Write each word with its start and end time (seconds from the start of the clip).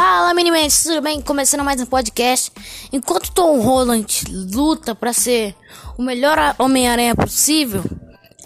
Fala 0.00 0.32
meninas, 0.32 0.84
tudo 0.84 1.02
bem? 1.02 1.20
Começando 1.20 1.64
mais 1.64 1.80
um 1.80 1.84
podcast. 1.84 2.52
Enquanto 2.92 3.32
Tom 3.32 3.58
Holland 3.58 4.26
luta 4.30 4.94
para 4.94 5.12
ser 5.12 5.56
o 5.98 6.02
melhor 6.02 6.54
Homem-Aranha 6.56 7.16
possível, 7.16 7.82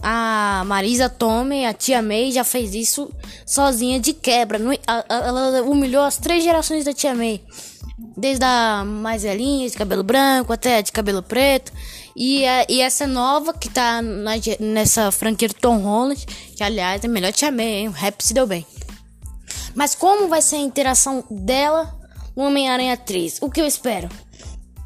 a 0.02 0.62
Marisa 0.64 1.10
Tomei, 1.10 1.66
a 1.66 1.74
tia 1.74 2.00
May, 2.00 2.32
já 2.32 2.42
fez 2.42 2.74
isso 2.74 3.12
sozinha 3.44 4.00
de 4.00 4.14
quebra. 4.14 4.58
Ela 5.10 5.62
humilhou 5.64 6.02
as 6.04 6.16
três 6.16 6.42
gerações 6.42 6.86
da 6.86 6.94
tia 6.94 7.14
May. 7.14 7.42
Desde 8.16 8.46
a 8.46 8.82
mais 8.86 9.22
velhinha, 9.22 9.68
de 9.68 9.76
cabelo 9.76 10.02
branco, 10.02 10.54
até 10.54 10.78
a 10.78 10.80
de 10.80 10.90
cabelo 10.90 11.22
preto. 11.22 11.70
E, 12.16 12.44
e 12.66 12.80
essa 12.80 13.06
nova 13.06 13.52
que 13.52 13.68
tá 13.68 14.00
na, 14.00 14.32
nessa 14.58 15.10
franquia 15.10 15.48
do 15.48 15.54
Tom 15.54 15.82
Holland, 15.82 16.24
que 16.56 16.64
aliás 16.64 17.04
é 17.04 17.08
melhor 17.08 17.30
tia 17.30 17.52
May, 17.52 17.66
hein? 17.66 17.88
O 17.88 17.92
rap 17.92 18.22
se 18.22 18.32
deu 18.32 18.46
bem. 18.46 18.64
Mas 19.74 19.94
como 19.94 20.28
vai 20.28 20.42
ser 20.42 20.56
a 20.56 20.60
interação 20.60 21.24
dela 21.30 21.98
no 22.36 22.44
Homem-Aranha 22.44 22.96
3? 22.96 23.38
O 23.40 23.50
que 23.50 23.60
eu 23.60 23.66
espero? 23.66 24.08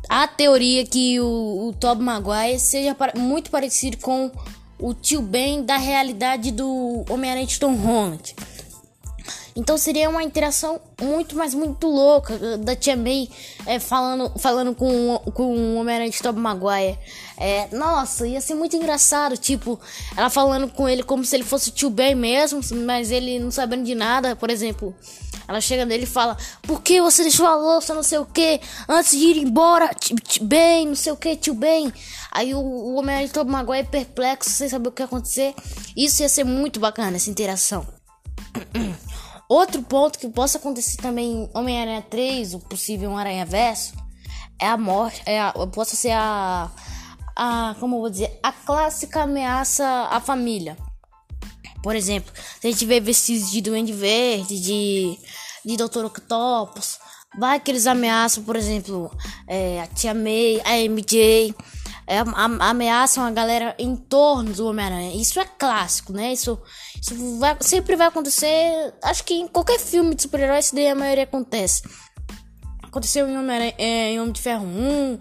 A 0.09 0.29
teoria 0.29 0.87
que 0.87 1.21
o, 1.21 1.69
o 1.69 1.73
Tobey 1.73 2.05
Maguire 2.05 2.61
seja 2.61 2.97
muito 3.17 3.51
parecido 3.51 3.97
com 3.99 4.31
o 4.79 4.95
tio 4.95 5.23
Ben 5.23 5.65
da 5.65 5.77
realidade 5.77 6.53
do 6.53 7.05
Homem-Aranha 7.09 7.47
Tom 7.59 7.75
Holland. 7.75 8.35
Então 9.57 9.79
seria 9.79 10.11
uma 10.11 10.23
interação 10.23 10.79
muito, 11.01 11.35
mas 11.35 11.55
muito 11.55 11.87
louca 11.87 12.59
da 12.59 12.77
Tia 12.77 12.95
May 12.95 13.27
é, 13.65 13.81
falando, 13.81 14.39
falando 14.39 14.75
com, 14.75 15.19
com 15.33 15.57
o 15.57 15.77
Homem-Aranha 15.77 16.11
de 16.11 16.21
Tobey 16.21 16.43
Maguire. 16.43 16.99
É, 17.39 17.67
nossa, 17.75 18.27
ia 18.27 18.41
ser 18.41 18.55
muito 18.55 18.77
engraçado, 18.77 19.37
tipo, 19.39 19.81
ela 20.15 20.29
falando 20.29 20.69
com 20.69 20.87
ele 20.87 21.03
como 21.03 21.25
se 21.25 21.35
ele 21.35 21.43
fosse 21.43 21.71
o 21.71 21.73
tio 21.73 21.89
Ben 21.89 22.15
mesmo, 22.15 22.61
mas 22.85 23.11
ele 23.11 23.39
não 23.39 23.51
sabendo 23.51 23.85
de 23.85 23.95
nada, 23.95 24.37
por 24.37 24.51
exemplo. 24.51 24.95
Ela 25.49 25.61
chega 25.61 25.87
nele 25.87 26.05
e 26.05 26.07
fala: 26.07 26.37
Por 26.63 26.83
que 26.83 27.01
você 27.01 27.23
deixou 27.23 27.47
a 27.47 27.57
louça, 27.57 27.95
não 27.95 28.03
sei 28.03 28.19
o 28.19 28.27
que, 28.27 28.61
antes 28.87 29.13
de 29.13 29.25
ir 29.25 29.39
embora, 29.39 29.91
bem, 30.43 30.87
não 30.87 30.95
sei 30.95 31.13
o 31.13 31.17
que, 31.17 31.35
tio 31.35 31.55
bem. 31.55 31.93
Aí 32.31 32.55
o, 32.55 32.59
o 32.59 32.97
Homem-Aranha 32.97 33.29
de 33.29 33.33
Tobey 33.33 33.53
Maguire 33.53 33.89
perplexo, 33.89 34.51
sem 34.51 34.69
saber 34.69 34.89
o 34.89 34.93
que 34.93 35.01
ia 35.01 35.07
acontecer. 35.07 35.55
Isso 35.97 36.21
ia 36.21 36.29
ser 36.29 36.45
muito 36.45 36.79
bacana, 36.79 37.17
essa 37.17 37.31
interação. 37.31 37.87
Outro 39.49 39.83
ponto 39.83 40.19
que 40.19 40.29
possa 40.29 40.59
acontecer 40.59 40.97
também 40.97 41.45
em 41.45 41.51
Homem-Aranha 41.55 42.03
3, 42.03 42.55
o 42.55 42.59
possível 42.61 43.17
Aranha 43.17 43.47
Verso, 43.47 43.95
é 44.61 44.67
a 44.67 44.77
morte, 44.77 45.23
é 45.25 45.41
a, 45.41 45.53
possa 45.73 45.95
ser 45.95 46.13
a, 46.13 46.71
a, 47.37 47.77
como 47.79 47.97
eu 47.97 48.01
vou 48.01 48.11
dizer, 48.11 48.39
a 48.43 48.51
clássica 48.51 49.23
ameaça 49.23 49.85
à 50.11 50.21
família. 50.21 50.77
Por 51.83 51.95
exemplo, 51.95 52.33
se 52.61 52.67
a 52.67 52.71
gente 52.71 52.85
vê 52.85 52.99
vestígios 52.99 53.51
de 53.51 53.61
Duende 53.61 53.93
Verde, 53.93 54.61
de, 54.61 55.19
de 55.65 55.77
Dr. 55.77 56.07
Octopus, 56.07 56.99
vai 57.39 57.61
que 57.61 57.71
eles 57.71 57.87
ameaçam, 57.87 58.43
por 58.43 58.57
exemplo, 58.57 59.17
é, 59.47 59.83
a 59.83 59.87
Tia 59.87 60.13
May, 60.13 60.61
a 60.65 60.77
MJ, 60.89 61.55
ameaçam 62.61 63.25
a 63.25 63.31
galera 63.31 63.75
em 63.79 63.97
torno 63.97 64.53
do 64.53 64.67
Homem-Aranha. 64.67 65.21
Isso 65.21 65.41
é 65.41 65.45
clássico, 65.45 66.13
né? 66.13 66.33
Isso, 66.33 66.59
isso 67.01 67.39
vai, 67.39 67.57
sempre 67.61 67.97
vai 67.97 68.07
acontecer. 68.07 68.95
Acho 69.03 69.25
que 69.25 69.35
em 69.35 69.49
qualquer 69.49 69.79
filme 69.79 70.15
de 70.15 70.23
super-herói, 70.23 70.61
isso 70.61 70.75
daí 70.75 70.89
a 70.89 70.95
maioria 70.95 71.25
acontece. 71.25 71.83
Aconteceu 72.83 73.29
em 73.29 73.37
Homem, 73.37 73.75
é, 73.77 74.13
em 74.13 74.21
Homem 74.21 74.33
de 74.33 74.41
Ferro 74.41 74.65
1, 74.65 75.19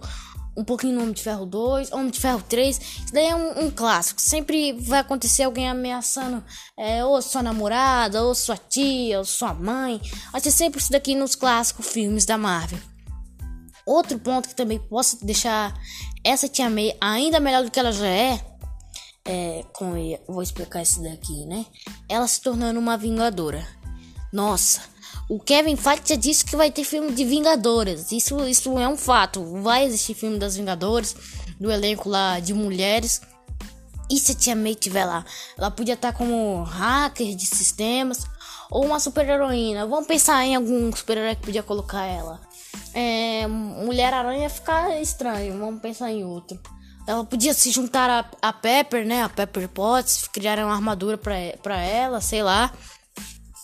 um 0.58 0.64
pouquinho 0.64 0.94
no 0.94 1.02
Homem 1.02 1.14
de 1.14 1.24
Ferro 1.24 1.46
2, 1.46 1.92
Homem 1.92 2.10
de 2.10 2.20
Ferro 2.20 2.44
3. 2.48 2.80
Isso 2.80 3.14
daí 3.14 3.28
é 3.28 3.36
um, 3.36 3.66
um 3.66 3.72
clássico. 3.72 4.22
Sempre 4.22 4.74
vai 4.74 5.00
acontecer 5.00 5.44
alguém 5.44 5.68
ameaçando 5.68 6.44
é, 6.78 7.04
ou 7.04 7.22
sua 7.22 7.42
namorada, 7.42 8.24
ou 8.24 8.34
sua 8.36 8.58
tia, 8.58 9.18
ou 9.18 9.26
sua 9.26 9.54
mãe. 9.54 10.00
Vai 10.32 10.40
ser 10.40 10.52
sempre 10.52 10.80
isso 10.80 10.92
daqui 10.92 11.16
nos 11.16 11.36
clássicos 11.36 11.88
filmes 11.88 12.26
da 12.26 12.38
Marvel. 12.38 12.80
Outro 13.86 14.18
ponto 14.18 14.50
que 14.50 14.56
também 14.56 14.80
posso 14.80 15.24
deixar 15.24 15.74
essa 16.24 16.50
Tia 16.50 16.70
May 16.70 16.98
ainda 17.00 17.40
melhor 17.40 17.64
do 17.64 17.70
que 17.70 17.80
ela 17.80 17.92
já 17.92 18.08
é, 18.08 18.44
é 19.24 19.64
com 19.74 19.94
vou 20.28 20.42
explicar 20.42 20.82
isso 20.82 21.04
daqui, 21.04 21.46
né? 21.46 21.66
Ela 22.10 22.28
se 22.28 22.42
tornando 22.42 22.80
uma 22.80 22.98
vingadora. 22.98 23.66
Nossa, 24.34 24.82
o 25.30 25.40
Kevin 25.40 25.76
Feige 25.76 26.02
já 26.08 26.16
disse 26.16 26.44
que 26.44 26.56
vai 26.56 26.72
ter 26.72 26.84
filme 26.84 27.12
de 27.12 27.24
Vingadoras. 27.24 28.12
Isso, 28.12 28.44
isso 28.48 28.78
é 28.80 28.88
um 28.88 28.98
fato. 28.98 29.62
Vai 29.62 29.86
existir 29.86 30.16
filme 30.16 30.40
das 30.40 30.56
Vingadoras, 30.56 31.16
do 31.60 31.72
elenco 31.72 32.10
lá 32.10 32.40
de 32.40 32.54
mulheres. 32.54 33.22
E 34.10 34.20
se 34.20 34.32
a 34.32 34.36
Tia 34.36 34.56
May 34.56 34.72
estiver 34.72 35.06
lá? 35.06 35.24
Ela 35.58 35.70
podia 35.70 35.94
estar 35.94 36.12
como 36.12 36.64
hacker 36.64 37.36
de 37.36 37.46
sistemas 37.46 38.26
ou 38.70 38.86
uma 38.86 39.00
super 39.00 39.28
heroína. 39.28 39.86
Vamos 39.86 40.08
pensar 40.08 40.44
em 40.44 40.56
algum 40.56 40.92
super 40.96 41.18
herói 41.18 41.36
que 41.36 41.44
podia 41.44 41.64
colocar 41.64 42.04
ela 42.04 42.42
é, 42.96 43.46
Mulher-Aranha 43.46 44.50
ficar 44.50 45.00
estranho. 45.02 45.60
Vamos 45.60 45.82
pensar 45.82 46.10
em 46.10 46.24
outro. 46.24 46.58
Ela 47.06 47.24
podia 47.26 47.54
se 47.54 47.70
juntar 47.70 48.10
a, 48.10 48.26
a 48.42 48.54
Pepper, 48.54 49.06
né? 49.06 49.22
A 49.22 49.30
Pepper 49.30 49.68
Potts, 49.68 50.28
criar 50.28 50.58
uma 50.60 50.74
armadura 50.74 51.18
pra, 51.18 51.78
ela, 51.78 52.22
sei 52.22 52.42
lá. 52.42 52.72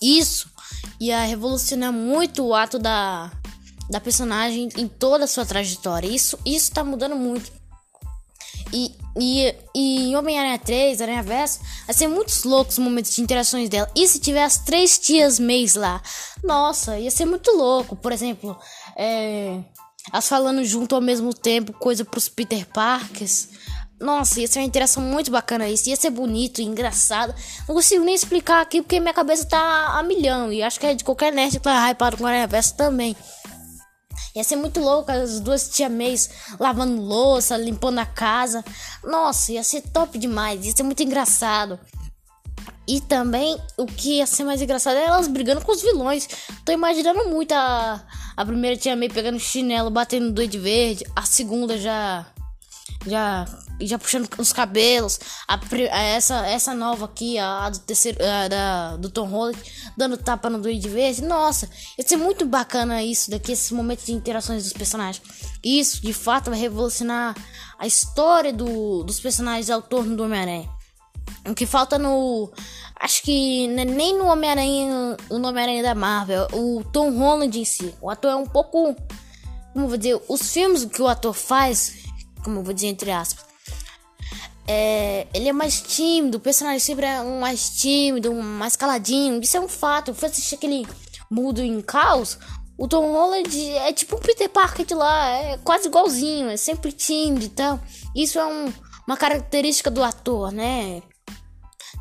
Isso 0.01 0.51
ia 0.99 1.23
revolucionar 1.23 1.93
muito 1.93 2.45
o 2.45 2.53
ato 2.53 2.77
da, 2.77 3.31
da 3.89 3.99
personagem 3.99 4.69
em 4.77 4.87
toda 4.87 5.23
a 5.23 5.27
sua 5.27 5.45
trajetória. 5.45 6.07
Isso, 6.07 6.37
isso 6.45 6.71
tá 6.71 6.83
mudando 6.83 7.15
muito. 7.15 7.51
E, 8.73 8.95
e, 9.17 9.55
e 9.75 10.15
Homem-Aranha 10.15 10.59
3, 10.59 11.01
Aranha 11.01 11.23
Verso, 11.23 11.59
vai 11.85 11.93
ser 11.93 12.07
muitos 12.07 12.43
loucos 12.43 12.77
momentos 12.77 13.13
de 13.13 13.21
interações 13.21 13.69
dela. 13.69 13.89
E 13.95 14.07
se 14.07 14.19
tiver 14.19 14.43
as 14.43 14.59
três 14.59 14.97
tias 14.97 15.39
Mays 15.39 15.75
lá? 15.75 16.01
Nossa, 16.43 16.97
ia 16.97 17.11
ser 17.11 17.25
muito 17.25 17.51
louco. 17.51 17.95
Por 17.95 18.11
exemplo, 18.11 18.57
é, 19.03 19.59
as 20.12 20.29
falando 20.29 20.63
junto 20.63 20.94
ao 20.94 21.01
mesmo 21.01 21.34
tempo, 21.34 21.73
coisa 21.73 22.06
pros 22.06 22.29
Peter 22.29 22.67
Parkers. 22.67 23.50
Nossa, 24.00 24.39
ia 24.39 24.47
ser 24.47 24.59
uma 24.59 24.66
interação 24.66 25.01
muito 25.01 25.31
bacana 25.31 25.67
isso. 25.67 25.89
Ia 25.89 25.95
ser 25.95 26.12
bonito, 26.12 26.62
engraçado. 26.62 27.34
Não 27.67 27.73
consigo 27.73 28.03
nem 28.03 28.13
explicar 28.13 28.61
aqui 28.61 28.81
porque 28.81 29.00
minha 29.00 29.13
cabeça 29.13 29.45
tá 29.45 29.97
a 29.97 30.03
milhão. 30.03 30.53
E 30.53 30.61
acho 30.61 30.79
que 30.79 30.85
é 30.85 30.94
de 30.94 31.03
qualquer 31.03 31.34
nerd 31.34 31.53
que 31.53 31.59
tá 31.59 31.90
hypado 31.90 32.17
com 32.17 32.23
o 32.23 32.28
Aranha 32.28 32.45
Verso 32.45 32.75
também. 32.75 33.16
Ia 34.35 34.44
ser 34.44 34.56
muito 34.56 34.79
louco 34.79 35.11
as 35.11 35.40
duas 35.40 35.69
tia 35.69 35.90
Mays 35.90 36.29
lavando 36.59 37.01
louça, 37.01 37.57
limpando 37.57 38.00
a 38.00 38.06
casa. 38.06 38.63
Nossa, 39.03 39.51
ia 39.51 39.63
ser 39.63 39.81
top 39.81 40.17
demais. 40.17 40.63
Ia 40.66 40.75
ser 40.75 40.84
muito 40.84 41.01
engraçado. 41.01 41.79
E 42.88 43.00
também 43.00 43.57
o 43.78 43.85
que 43.85 44.17
ia 44.17 44.25
ser 44.25 44.44
mais 44.44 44.61
engraçado 44.61 44.97
é 44.97 45.06
elas 45.06 45.28
brigando 45.28 45.61
com 45.61 45.72
os 45.72 45.81
vilões. 45.81 46.28
Tô 46.66 46.72
imaginando 46.72 47.29
muito 47.29 47.51
a, 47.53 48.03
a 48.41 48.46
primeira 48.46 48.75
tia 48.75 48.96
May 48.96 49.07
pegando 49.07 49.40
chinelo, 49.40 49.91
batendo 49.91 50.28
no 50.28 50.31
doido 50.31 50.59
verde. 50.59 51.06
A 51.16 51.24
segunda 51.24 51.78
já. 51.78 52.25
Já. 53.06 53.46
Já 53.79 53.97
puxando 53.97 54.29
os 54.38 54.53
cabelos. 54.53 55.19
A 55.47 56.02
essa, 56.02 56.46
essa 56.46 56.74
nova 56.74 57.06
aqui, 57.06 57.38
a, 57.38 57.66
a 57.66 57.69
do 57.69 57.79
terceiro. 57.79 58.18
A, 58.24 58.47
da, 58.47 58.97
do 58.97 59.09
Tom 59.09 59.28
Holland, 59.28 59.57
dando 59.96 60.18
tapa 60.18 60.50
no 60.50 60.59
doido 60.59 60.90
verde. 60.90 61.24
Nossa, 61.24 61.69
ia 61.97 62.07
ser 62.07 62.18
muito 62.18 62.46
bacana 62.46 63.03
isso 63.03 63.29
daqui, 63.31 63.52
esses 63.52 63.72
momentos 63.72 64.06
de 64.06 64.13
interações 64.13 64.63
dos 64.63 64.73
personagens. 64.73 65.22
Isso, 65.63 66.02
de 66.02 66.13
fato, 66.13 66.50
vai 66.50 66.59
revolucionar 66.59 67.35
a 67.78 67.88
história 67.88 68.53
do, 68.53 69.03
dos 69.03 69.19
personagens 69.19 69.69
ao 69.69 69.81
torno 69.81 70.16
do 70.16 70.23
Homem-Aranha. 70.23 70.69
O 71.47 71.56
que 71.56 71.66
falta 71.66 71.97
no. 71.97 72.52
Acho 73.01 73.23
que 73.23 73.67
nem 73.67 74.16
no 74.16 74.28
Homem-Aranha. 74.28 75.17
O 75.28 75.35
Homem-Aranha 75.35 75.81
da 75.81 75.95
Marvel. 75.95 76.47
O 76.53 76.84
Tom 76.84 77.17
Holland 77.17 77.59
em 77.59 77.66
si. 77.66 77.95
O 78.00 78.12
ator 78.12 78.29
é 78.29 78.35
um 78.35 78.45
pouco. 78.45 78.95
Como 79.73 79.85
eu 79.85 79.89
vou 79.89 79.97
dizer? 79.97 80.22
Os 80.28 80.53
filmes 80.53 80.85
que 80.85 81.01
o 81.01 81.07
ator 81.07 81.34
faz. 81.34 81.95
Como 82.44 82.59
eu 82.59 82.63
vou 82.63 82.73
dizer 82.75 82.88
entre 82.88 83.09
aspas. 83.09 83.44
É, 84.67 85.25
ele 85.34 85.50
é 85.50 85.53
mais 85.53 85.81
tímido. 85.81 86.38
O 86.38 86.40
personagem 86.40 86.79
sempre 86.79 87.08
é 87.08 87.20
um 87.22 87.40
mais 87.40 87.72
tímido, 87.72 88.31
um 88.31 88.40
mais 88.40 88.75
caladinho. 88.75 89.41
Isso 89.41 89.58
é 89.58 89.59
um 89.59 89.67
fato. 89.67 90.14
Fui 90.14 90.29
assistir 90.29 90.55
aquele 90.55 90.87
Mudo 91.28 91.64
em 91.64 91.81
Caos. 91.81 92.37
O 92.78 92.87
Tom 92.87 93.11
Holland 93.14 93.70
é 93.78 93.91
tipo 93.93 94.16
um 94.16 94.20
Peter 94.20 94.47
Parker 94.47 94.85
de 94.85 94.93
lá. 94.93 95.28
É 95.28 95.58
quase 95.64 95.87
igualzinho. 95.87 96.52
É 96.52 96.58
sempre 96.58 96.91
tímido 96.91 97.46
e 97.46 97.49
tal. 97.49 97.79
Isso 98.16 98.37
é 98.37 98.46
um, 98.46 98.72
uma 99.08 99.17
característica 99.17 99.90
do 99.90 100.03
ator, 100.03 100.52
né? 100.52 101.02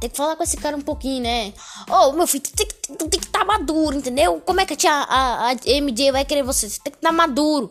Tem 0.01 0.09
que 0.09 0.17
falar 0.17 0.35
com 0.35 0.43
esse 0.43 0.57
cara 0.57 0.77
um 0.77 0.81
pouquinho, 0.81 1.23
né? 1.23 1.53
Ô, 1.89 2.09
oh, 2.09 2.13
meu 2.13 2.27
filho, 2.27 2.43
tu 2.43 2.53
tem 2.57 2.67
que 2.67 2.81
tem 2.97 3.21
que 3.21 3.27
estar 3.27 3.41
tá 3.41 3.45
maduro, 3.45 3.97
entendeu? 3.97 4.41
Como 4.41 4.61
é 4.61 4.67
que 4.67 4.73
a, 4.73 4.77
tia, 4.77 4.93
a, 4.93 5.51
a 5.51 5.55
MJ 5.81 6.11
vai 6.11 6.25
querer 6.25 6.43
você? 6.43 6.69
Você 6.69 6.81
tem 6.83 6.91
que 6.93 6.99
estar 6.99 7.11
tá 7.11 7.15
maduro. 7.15 7.71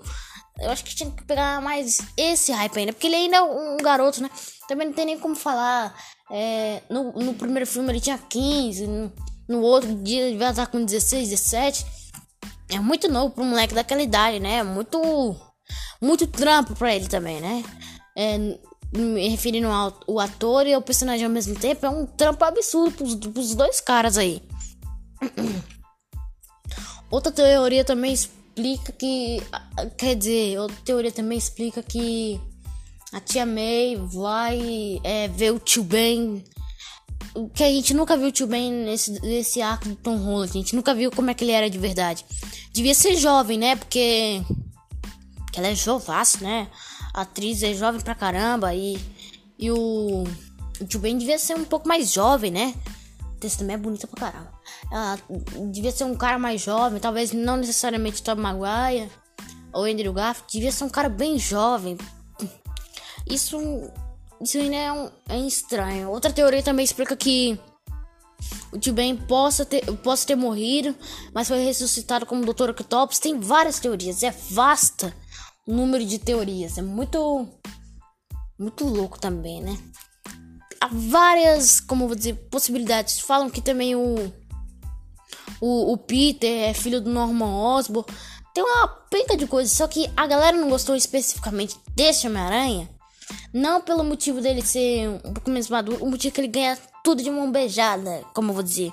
Eu 0.59 0.69
acho 0.71 0.83
que 0.83 0.93
tinha 0.95 1.09
que 1.09 1.23
pegar 1.23 1.61
mais 1.61 1.99
esse 2.17 2.51
hype 2.51 2.77
ainda. 2.77 2.93
Porque 2.93 3.07
ele 3.07 3.15
ainda 3.15 3.37
é 3.37 3.41
um 3.41 3.77
garoto, 3.77 4.21
né? 4.21 4.29
Também 4.67 4.87
não 4.87 4.93
tem 4.93 5.05
nem 5.05 5.19
como 5.19 5.35
falar. 5.35 5.95
É, 6.31 6.83
no, 6.89 7.11
no 7.13 7.33
primeiro 7.33 7.65
filme 7.65 7.91
ele 7.91 8.01
tinha 8.01 8.17
15. 8.17 8.85
No, 8.85 9.11
no 9.47 9.61
outro 9.61 9.95
dia 9.95 10.27
ele 10.27 10.37
vai 10.37 10.49
estar 10.49 10.67
com 10.67 10.83
16, 10.83 11.29
17. 11.29 11.85
É 12.69 12.79
muito 12.79 13.09
novo 13.09 13.33
pra 13.33 13.43
um 13.43 13.47
moleque 13.47 13.73
daquela 13.73 14.01
idade, 14.01 14.39
né? 14.39 14.61
Muito. 14.63 14.99
Muito 16.01 16.27
trampo 16.27 16.75
pra 16.75 16.95
ele 16.95 17.07
também, 17.07 17.41
né? 17.41 17.63
É, 18.17 18.37
me 18.91 19.27
referindo 19.30 19.68
ao 19.68 20.19
ator 20.19 20.65
e 20.65 20.74
ao 20.74 20.81
personagem 20.81 21.25
ao 21.25 21.31
mesmo 21.31 21.56
tempo, 21.56 21.86
é 21.86 21.89
um 21.89 22.06
trampo 22.06 22.44
absurdo 22.44 22.91
pros, 22.91 23.15
pros 23.15 23.56
dois 23.56 23.80
caras 23.80 24.18
aí. 24.18 24.41
Outra 27.12 27.31
teoria 27.31 27.83
também 27.83 28.13
explica 28.13 28.91
que. 28.91 29.41
Quer 29.97 30.15
dizer, 30.15 30.59
outra 30.59 30.77
teoria 30.86 31.12
também 31.12 31.38
explica 31.38 31.81
que 31.81 32.39
a 33.12 33.19
tia 33.19 33.45
May 33.45 33.95
vai 33.95 35.00
é, 35.03 35.27
ver 35.27 35.51
o 35.51 35.59
tio 35.59 35.83
Ben. 35.83 36.44
Que 37.53 37.63
a 37.63 37.68
gente 37.68 37.94
nunca 37.94 38.15
viu 38.15 38.27
o 38.27 38.31
tio 38.31 38.45
Ben 38.45 38.71
nesse, 38.71 39.12
nesse 39.21 39.62
arco 39.62 39.89
do 39.89 39.95
Tom 39.95 40.18
Holland. 40.18 40.51
A 40.51 40.62
gente 40.62 40.75
nunca 40.75 40.94
viu 40.94 41.09
como 41.09 41.31
é 41.31 41.33
que 41.33 41.44
ele 41.44 41.51
era 41.51 41.69
de 41.69 41.80
verdade. 41.80 42.24
Devia 42.71 42.94
ser 42.94 43.15
jovem, 43.15 43.57
né? 43.57 43.75
Porque. 43.75 44.44
Porque 45.36 45.59
ela 45.59 45.69
é 45.69 45.75
jovaço, 45.75 46.44
né? 46.44 46.68
Atriz 47.13 47.63
é 47.63 47.73
jovem 47.73 48.01
pra 48.01 48.15
caramba. 48.15 48.73
E, 48.73 49.00
e 49.57 49.71
o. 49.71 50.23
O 50.79 50.85
tio 50.85 51.00
Ben 51.00 51.17
devia 51.17 51.38
ser 51.38 51.56
um 51.56 51.65
pouco 51.65 51.88
mais 51.88 52.13
jovem, 52.13 52.51
né? 52.51 52.73
Esse 53.44 53.57
também 53.57 53.75
é 53.75 53.77
bonita 53.77 54.07
pra 54.07 54.31
caramba. 54.31 54.51
Ela 54.91 55.19
devia 55.71 55.91
ser 55.91 56.06
um 56.06 56.15
cara 56.15 56.39
mais 56.39 56.61
jovem, 56.61 57.00
talvez 57.00 57.31
não 57.31 57.57
necessariamente 57.57 58.23
Tom 58.23 58.35
Maguire 58.35 59.09
ou 59.73 59.83
Andrew 59.83 60.13
Garfield. 60.13 60.51
Devia 60.51 60.71
ser 60.71 60.83
um 60.85 60.89
cara 60.89 61.09
bem 61.09 61.38
jovem. 61.38 61.97
Isso, 63.27 63.57
isso 64.41 64.57
ainda 64.57 64.75
é, 64.75 64.91
um, 64.91 65.09
é 65.27 65.39
estranho. 65.39 66.09
Outra 66.09 66.31
teoria 66.31 66.63
também 66.63 66.83
explica 66.83 67.15
que 67.15 67.59
o 68.71 68.79
tio 68.79 68.94
Ben 68.94 69.15
possa 69.15 69.65
ter, 69.65 69.85
possa 69.97 70.27
ter 70.27 70.35
morrido, 70.35 70.95
mas 71.33 71.47
foi 71.47 71.63
ressuscitado 71.63 72.25
como 72.25 72.45
Dr. 72.45 72.69
Octopus. 72.69 73.19
Tem 73.19 73.39
várias 73.39 73.79
teorias, 73.79 74.23
é 74.23 74.31
vasta 74.31 75.13
número 75.75 76.06
de 76.06 76.19
teorias. 76.19 76.77
É 76.77 76.81
muito, 76.81 77.48
muito 78.57 78.86
louco 78.86 79.19
também, 79.19 79.62
né? 79.62 79.77
há 80.80 80.89
várias, 80.92 81.80
como 81.80 82.07
vou 82.07 82.16
dizer, 82.16 82.36
possibilidades. 82.50 83.19
Falam 83.19 83.50
que 83.50 83.62
também 83.62 83.95
o, 83.95 84.33
o, 85.60 85.94
o 85.94 85.98
Peter 85.98 86.69
é 86.69 86.74
filho 86.74 87.01
do 87.01 87.10
Norman 87.10 87.75
Osborn. 87.75 88.07
Tem 88.54 88.63
uma 88.63 88.88
penca 88.88 89.38
de 89.38 89.45
coisas, 89.45 89.74
só 89.74 89.88
que 89.88 90.10
a 90.16 90.25
galera 90.25 90.57
não 90.57 90.69
gostou 90.69 90.95
especificamente 90.95 91.75
desse 91.95 92.27
Homem-Aranha. 92.27 92.89
Não 93.54 93.81
pelo 93.81 94.04
motivo 94.04 94.42
dele 94.42 94.62
ser 94.62 95.07
um 95.24 95.33
pouco 95.33 95.50
menos 95.51 95.69
maduro, 95.69 96.04
o 96.04 96.10
motivo 96.10 96.33
que 96.33 96.42
ele 96.42 96.48
ganha 96.48 96.77
tudo 97.04 97.22
de 97.22 97.30
mão 97.30 97.51
beijada, 97.51 98.24
como 98.33 98.50
eu 98.50 98.56
vou 98.56 98.63
dizer. 98.63 98.92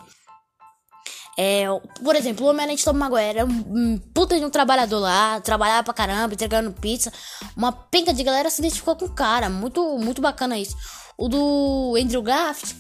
É, 1.39 1.67
por 2.03 2.17
exemplo, 2.17 2.47
o 2.47 2.49
Homem-Aranha 2.49 2.77
de 2.77 2.85
Tom 2.85 2.95
Maguire 2.95 3.39
era 3.39 3.45
um 3.45 3.99
puta 4.15 4.39
de 4.39 4.45
um 4.45 4.49
trabalhador 4.49 5.01
lá, 5.01 5.39
trabalhava 5.41 5.85
pra 5.85 5.93
caramba, 5.93 6.33
entregando 6.33 6.73
pizza. 6.73 7.13
Uma 7.55 7.73
penca 7.73 8.15
de 8.15 8.23
galera 8.23 8.49
se 8.49 8.63
identificou 8.63 8.97
com 8.97 9.05
o 9.05 9.15
cara, 9.15 9.51
muito, 9.51 9.99
muito 9.99 10.23
bacana 10.23 10.59
isso. 10.59 10.75
O 11.19 11.29
do 11.29 11.95
Andrew 12.01 12.23
Garfield, 12.23 12.75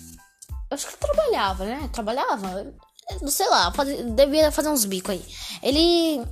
acho 0.70 0.86
que 0.86 0.96
trabalhava, 0.96 1.64
né? 1.64 1.88
Trabalhava, 1.92 2.72
não 3.20 3.28
sei 3.28 3.48
lá, 3.48 3.72
devia 4.14 4.50
fazer 4.50 4.68
uns 4.68 4.84
bicos 4.84 5.10
aí. 5.10 5.24
Ele. 5.62 6.24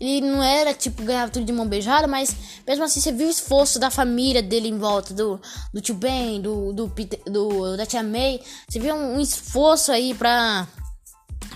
Ele 0.00 0.26
não 0.28 0.42
era 0.42 0.72
tipo 0.72 1.02
ganhava 1.02 1.30
tudo 1.30 1.44
de 1.44 1.52
mão 1.52 1.66
beijada, 1.66 2.06
mas 2.06 2.34
mesmo 2.66 2.84
assim 2.84 3.00
você 3.00 3.10
viu 3.10 3.26
o 3.26 3.30
esforço 3.30 3.80
da 3.80 3.90
família 3.90 4.40
dele 4.40 4.68
em 4.68 4.78
volta, 4.78 5.12
do, 5.12 5.40
do 5.74 5.80
tio 5.80 5.94
Ben, 5.96 6.40
do, 6.40 6.72
do, 6.72 6.88
Peter, 6.88 7.20
do 7.24 7.76
da 7.76 7.84
tia 7.84 8.02
May. 8.02 8.40
Você 8.68 8.78
viu 8.78 8.94
um, 8.94 9.16
um 9.16 9.20
esforço 9.20 9.90
aí 9.90 10.14
pra, 10.14 10.68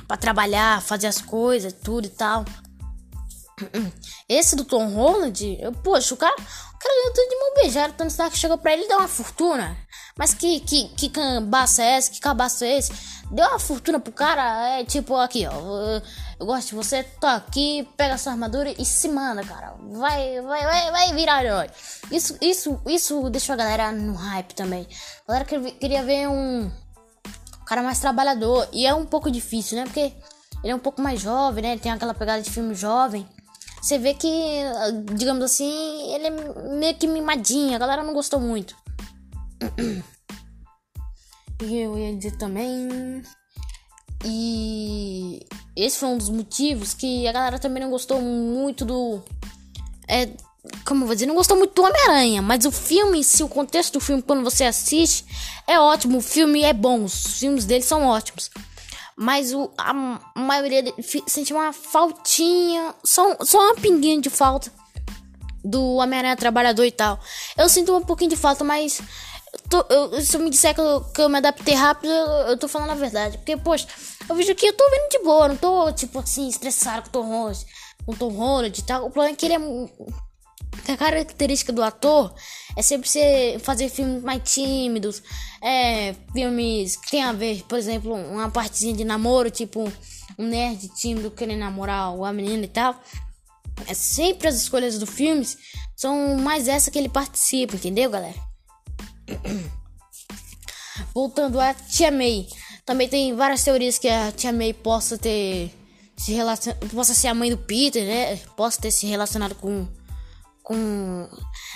pra 0.09 0.17
trabalhar, 0.17 0.83
fazer 0.83 1.07
as 1.07 1.21
coisas, 1.21 1.73
tudo 1.73 2.07
e 2.07 2.11
tal. 2.11 2.45
Esse 4.29 4.57
do 4.57 4.65
Tom 4.65 4.89
Holland, 4.89 5.59
eu, 5.61 5.73
poxa, 5.73 6.15
o 6.15 6.17
cara, 6.17 6.35
o 6.35 6.79
cara 6.79 6.95
ganhou 6.95 7.13
tudo 7.15 7.29
de 7.29 7.37
mão 7.37 7.55
beijada. 7.55 7.93
Tony 7.93 8.11
Stark 8.11 8.37
chegou 8.37 8.59
pra 8.59 8.73
ele 8.73 8.85
e 8.85 8.89
deu 8.89 8.99
uma 8.99 9.09
fortuna. 9.09 9.77
Mas 10.17 10.35
que, 10.35 10.61
que, 10.61 10.89
que 10.89 11.09
cabaça 11.09 11.83
é? 11.83 12.01
Que 12.03 12.21
cabaço 12.21 12.65
é 12.65 12.79
esse? 12.79 12.93
Deu 13.31 13.47
uma 13.47 13.59
fortuna 13.59 14.01
pro 14.01 14.13
cara. 14.13 14.79
É 14.79 14.85
tipo 14.85 15.17
aqui, 15.17 15.47
ó. 15.47 16.01
Eu 16.43 16.47
gosto 16.47 16.71
de 16.71 16.75
você, 16.75 17.05
tô 17.05 17.27
aqui, 17.27 17.89
pega 17.97 18.19
sua 18.19 18.33
armadura 18.33 18.75
e 18.77 18.85
se 18.85 19.09
manda, 19.09 19.45
cara. 19.45 19.75
Vai, 19.93 20.41
vai, 20.41 20.65
vai, 20.65 20.91
vai 20.91 21.15
virar 21.15 21.45
herói. 21.45 21.71
Isso, 22.11 22.37
isso, 22.41 22.81
isso 22.87 23.31
deixou 23.31 23.53
a 23.53 23.57
galera 23.57 23.93
no 23.93 24.15
hype 24.15 24.53
também. 24.55 24.87
A 25.29 25.33
galera 25.33 25.45
queria 25.45 26.03
ver 26.03 26.29
um 26.29 26.69
cara 27.65 27.83
mais 27.83 28.01
trabalhador. 28.01 28.69
E 28.73 28.85
é 28.85 28.93
um 28.93 29.07
pouco 29.07 29.31
difícil, 29.31 29.79
né? 29.79 29.85
Porque 29.85 30.13
ele 30.65 30.73
é 30.73 30.75
um 30.75 30.81
pouco 30.81 31.01
mais 31.01 31.21
jovem, 31.21 31.63
né? 31.63 31.73
Ele 31.73 31.81
tem 31.81 31.93
aquela 31.93 32.13
pegada 32.13 32.43
de 32.43 32.51
filme 32.51 32.75
jovem 32.75 33.25
você 33.83 33.99
vê 33.99 34.15
que, 34.15 34.29
digamos 35.13 35.43
assim, 35.43 36.15
ele 36.15 36.29
é 36.29 36.31
meio 36.79 36.95
que 36.95 37.09
mimadinho. 37.09 37.75
A 37.75 37.79
galera 37.79 38.05
não 38.05 38.15
gostou 38.15 38.41
muito. 38.41 38.77
E 41.65 41.79
eu 41.79 41.97
ia 41.97 42.17
dizer 42.17 42.37
também. 42.39 43.23
E 44.25 45.45
esse 45.75 45.99
foi 45.99 46.09
um 46.09 46.19
dos 46.19 46.29
motivos 46.29 46.95
que 46.95 47.27
a 47.27 47.33
galera 47.33 47.59
também 47.59 47.83
não 47.83 47.91
gostou 47.91 48.21
muito 48.21 48.85
do. 48.85 49.23
É, 50.09 50.29
como 50.85 51.03
eu 51.03 51.07
vou 51.07 51.15
dizer, 51.15 51.27
não 51.27 51.35
gostou 51.35 51.57
muito 51.57 51.75
do 51.75 51.83
Homem-Aranha, 51.83 52.43
mas 52.43 52.65
o 52.65 52.71
filme, 52.71 53.25
se 53.25 53.43
o 53.43 53.49
contexto 53.49 53.95
do 53.95 54.01
filme, 54.01 54.23
quando 54.23 54.45
você 54.45 54.65
assiste, 54.65 55.25
é 55.67 55.79
ótimo. 55.79 56.19
O 56.19 56.23
filme 56.23 56.63
é 56.63 56.73
bom, 56.73 57.05
os 57.05 57.39
filmes 57.39 57.65
dele 57.65 57.83
são 57.83 58.07
ótimos. 58.07 58.51
Mas 59.17 59.53
o, 59.53 59.71
a 59.77 59.93
maioria 60.37 60.85
sente 61.27 61.53
uma 61.53 61.73
faltinha, 61.73 62.95
só, 63.05 63.37
só 63.45 63.59
uma 63.59 63.75
pinguinha 63.75 64.21
de 64.21 64.31
falta 64.31 64.73
do 65.65 65.95
Homem-Aranha 65.95 66.37
Trabalhador 66.37 66.85
e 66.85 66.91
tal. 66.91 67.21
Eu 67.57 67.69
sinto 67.69 67.97
um 67.97 68.03
pouquinho 68.03 68.31
de 68.31 68.37
falta, 68.37 68.65
mas 68.65 69.01
tô, 69.69 69.85
eu, 69.89 70.21
se 70.21 70.37
eu 70.37 70.41
me 70.41 70.51
disser 70.51 70.75
que 70.75 70.81
eu, 70.81 71.01
que 71.01 71.21
eu 71.21 71.29
me 71.29 71.39
adaptei 71.39 71.75
rápido, 71.75 72.11
eu, 72.11 72.27
eu 72.49 72.57
tô 72.57 72.69
falando 72.69 72.91
a 72.91 72.95
verdade. 72.95 73.39
Porque, 73.39 73.57
poxa, 73.57 73.87
eu 74.29 74.35
vejo 74.35 74.55
que 74.55 74.67
eu 74.67 74.73
tô 74.73 74.89
vendo 74.91 75.11
de 75.11 75.19
boa, 75.21 75.49
não 75.49 75.57
tô, 75.57 75.93
tipo 75.93 76.19
assim, 76.19 76.49
estressado 76.49 77.03
com 77.03 77.09
o 77.09 77.23
Tom 77.23 77.29
Holland, 77.29 77.67
com 78.05 78.13
o 78.13 78.17
Tom 78.17 78.31
Holland 78.31 78.81
e 78.81 78.85
tal. 78.85 79.07
O 79.07 79.11
problema 79.11 79.35
é 79.35 79.37
que 79.37 79.47
ele 79.47 79.55
é 79.55 80.93
a 80.93 80.97
característica 80.97 81.73
do 81.73 81.83
ator 81.83 82.35
é 82.77 82.83
sempre 82.83 83.09
ser, 83.09 83.59
fazer 83.61 83.89
filmes 83.89 84.23
mais 84.23 84.43
tímidos, 84.43 85.23
é, 85.61 86.15
filmes 86.33 86.97
que 86.97 87.11
tem 87.11 87.23
a 87.23 87.33
ver, 87.33 87.63
por 87.65 87.79
exemplo, 87.79 88.15
uma 88.15 88.51
partezinha 88.51 88.95
de 88.95 89.05
namoro, 89.05 89.51
tipo 89.51 89.91
um 90.39 90.47
nerd 90.47 90.89
tímido 90.89 91.31
querendo 91.31 91.61
namorar 91.61 92.15
uma 92.15 92.33
menina 92.33 92.65
e 92.65 92.69
tal. 92.69 92.99
É 93.87 93.95
sempre 93.95 94.49
as 94.49 94.57
escolhas 94.57 94.99
do 94.99 95.07
filmes 95.07 95.59
são 95.95 96.37
mais 96.39 96.69
essa 96.69 96.91
que 96.91 96.99
ele 96.99 97.09
participa, 97.09 97.77
entendeu, 97.77 98.11
galera? 98.11 98.52
Voltando 101.15 101.61
a 101.61 101.75
Tia 101.75 102.11
May, 102.11 102.47
também 102.85 103.09
tem 103.09 103.35
várias 103.35 103.63
teorias 103.63 103.99
que 103.99 104.09
a 104.09 104.33
Tia 104.33 104.53
May 104.53 104.73
possa 104.73 105.19
ter 105.19 105.71
se 106.17 106.33
relacion... 106.33 106.75
possa 106.95 107.15
ser 107.15 107.29
a 107.29 107.35
mãe 107.35 107.51
do 107.51 107.59
Peter, 107.59 108.05
né? 108.05 108.37
Possa 108.57 108.81
ter 108.81 108.91
se 108.91 109.07
relacionado 109.07 109.55
com 109.55 109.87
com. 110.63 111.29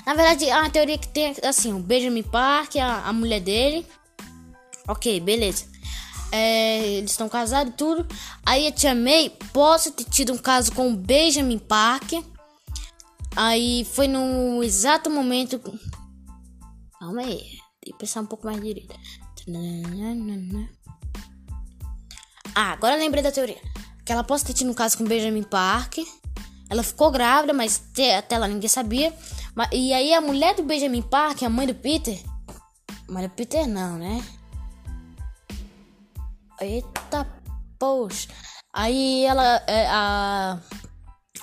Na 0.06 0.14
verdade, 0.14 0.48
é 0.48 0.56
uma 0.56 0.70
teoria 0.70 0.96
que 0.96 1.08
tem 1.08 1.34
assim: 1.42 1.72
o 1.72 1.78
Benjamin 1.78 2.22
Park, 2.22 2.76
a, 2.76 3.08
a 3.08 3.12
mulher 3.12 3.40
dele. 3.40 3.86
Ok, 4.88 5.20
beleza. 5.20 5.66
É, 6.30 6.86
eles 6.86 7.10
estão 7.10 7.28
casados 7.28 7.72
e 7.72 7.76
tudo. 7.76 8.06
Aí 8.44 8.66
a 8.66 8.72
tia 8.72 8.94
May 8.94 9.30
possa 9.52 9.90
ter 9.90 10.04
tido 10.04 10.32
um 10.32 10.38
caso 10.38 10.72
com 10.72 10.92
o 10.92 10.96
Benjamin 10.96 11.58
Park. 11.58 12.12
Aí 13.34 13.84
foi 13.84 14.08
no 14.08 14.62
exato 14.62 15.10
momento. 15.10 15.60
Calma 16.98 17.20
aí, 17.20 17.42
tem 17.80 17.92
que 17.92 17.98
pensar 17.98 18.22
um 18.22 18.26
pouco 18.26 18.46
mais 18.46 18.60
direito. 18.60 18.94
Ah, 22.54 22.72
agora 22.72 22.96
lembrei 22.96 23.22
da 23.22 23.30
teoria. 23.30 23.60
Que 24.04 24.12
ela 24.12 24.24
possa 24.24 24.46
ter 24.46 24.54
tido 24.54 24.70
um 24.70 24.74
caso 24.74 24.96
com 24.96 25.04
Benjamin 25.04 25.42
Park. 25.42 25.98
Ela 26.70 26.82
ficou 26.82 27.10
grávida, 27.10 27.52
mas 27.52 27.82
até 28.18 28.38
lá 28.38 28.48
ninguém 28.48 28.68
sabia. 28.68 29.14
E 29.72 29.92
aí 29.92 30.14
a 30.14 30.20
mulher 30.20 30.54
do 30.54 30.62
Benjamin 30.62 31.02
Park, 31.02 31.42
a 31.42 31.50
mãe 31.50 31.66
do 31.66 31.74
Peter. 31.74 32.18
Mãe 33.08 33.28
do 33.28 33.34
Peter 33.34 33.66
não, 33.68 33.98
né? 33.98 34.24
Eita, 36.60 37.26
poxa. 37.78 38.28
Aí 38.72 39.24
ela, 39.24 39.62
é, 39.66 39.86
a, 39.88 40.58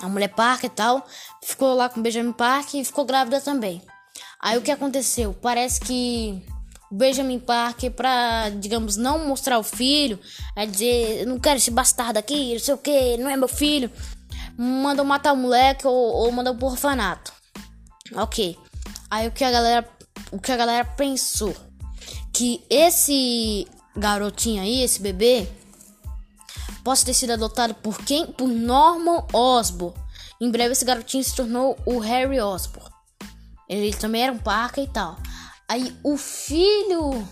a 0.00 0.08
mulher 0.08 0.34
Park 0.34 0.64
e 0.64 0.68
tal, 0.68 1.06
ficou 1.42 1.74
lá 1.74 1.88
com 1.88 2.02
Benjamin 2.02 2.32
Park 2.32 2.74
e 2.74 2.84
ficou 2.84 3.04
grávida 3.04 3.40
também. 3.40 3.82
Aí 4.44 4.58
o 4.58 4.62
que 4.62 4.70
aconteceu? 4.70 5.34
Parece 5.40 5.80
que 5.80 6.42
o 6.90 6.94
Benjamin 6.94 7.38
Park, 7.38 7.84
pra, 7.96 8.50
digamos, 8.50 8.96
não 8.96 9.26
mostrar 9.26 9.58
o 9.58 9.62
filho, 9.62 10.20
é 10.54 10.66
dizer, 10.66 11.26
não 11.26 11.40
quero 11.40 11.56
esse 11.56 11.70
bastardo 11.70 12.18
aqui, 12.18 12.52
não 12.52 12.60
sei 12.60 12.74
o 12.74 12.78
que, 12.78 13.16
não 13.16 13.30
é 13.30 13.36
meu 13.36 13.48
filho 13.48 13.90
mandam 14.56 15.04
matar 15.04 15.32
o 15.32 15.36
moleque 15.36 15.86
ou, 15.86 15.94
ou 15.94 16.32
mandam 16.32 16.56
pro 16.56 16.68
orfanato. 16.68 17.32
Ok. 18.14 18.56
Aí 19.10 19.28
o 19.28 19.32
que 19.32 19.44
a 19.44 19.50
galera. 19.50 19.88
O 20.30 20.40
que 20.40 20.52
a 20.52 20.56
galera 20.56 20.84
pensou? 20.84 21.54
Que 22.32 22.64
esse 22.68 23.68
garotinho 23.96 24.62
aí, 24.62 24.82
esse 24.82 25.00
bebê, 25.00 25.48
possa 26.82 27.06
ter 27.06 27.14
sido 27.14 27.32
adotado 27.32 27.74
por 27.74 27.98
quem? 27.98 28.26
Por 28.26 28.48
Norman 28.48 29.24
Osborn. 29.32 29.94
Em 30.40 30.50
breve 30.50 30.72
esse 30.72 30.84
garotinho 30.84 31.22
se 31.22 31.34
tornou 31.34 31.78
o 31.86 31.98
Harry 31.98 32.40
Osborn. 32.40 32.93
Ele 33.68 33.92
também 33.94 34.22
era 34.22 34.32
um 34.32 34.38
parque 34.38 34.82
e 34.82 34.88
tal. 34.88 35.16
Aí 35.68 35.96
o 36.02 36.16
filho. 36.16 37.26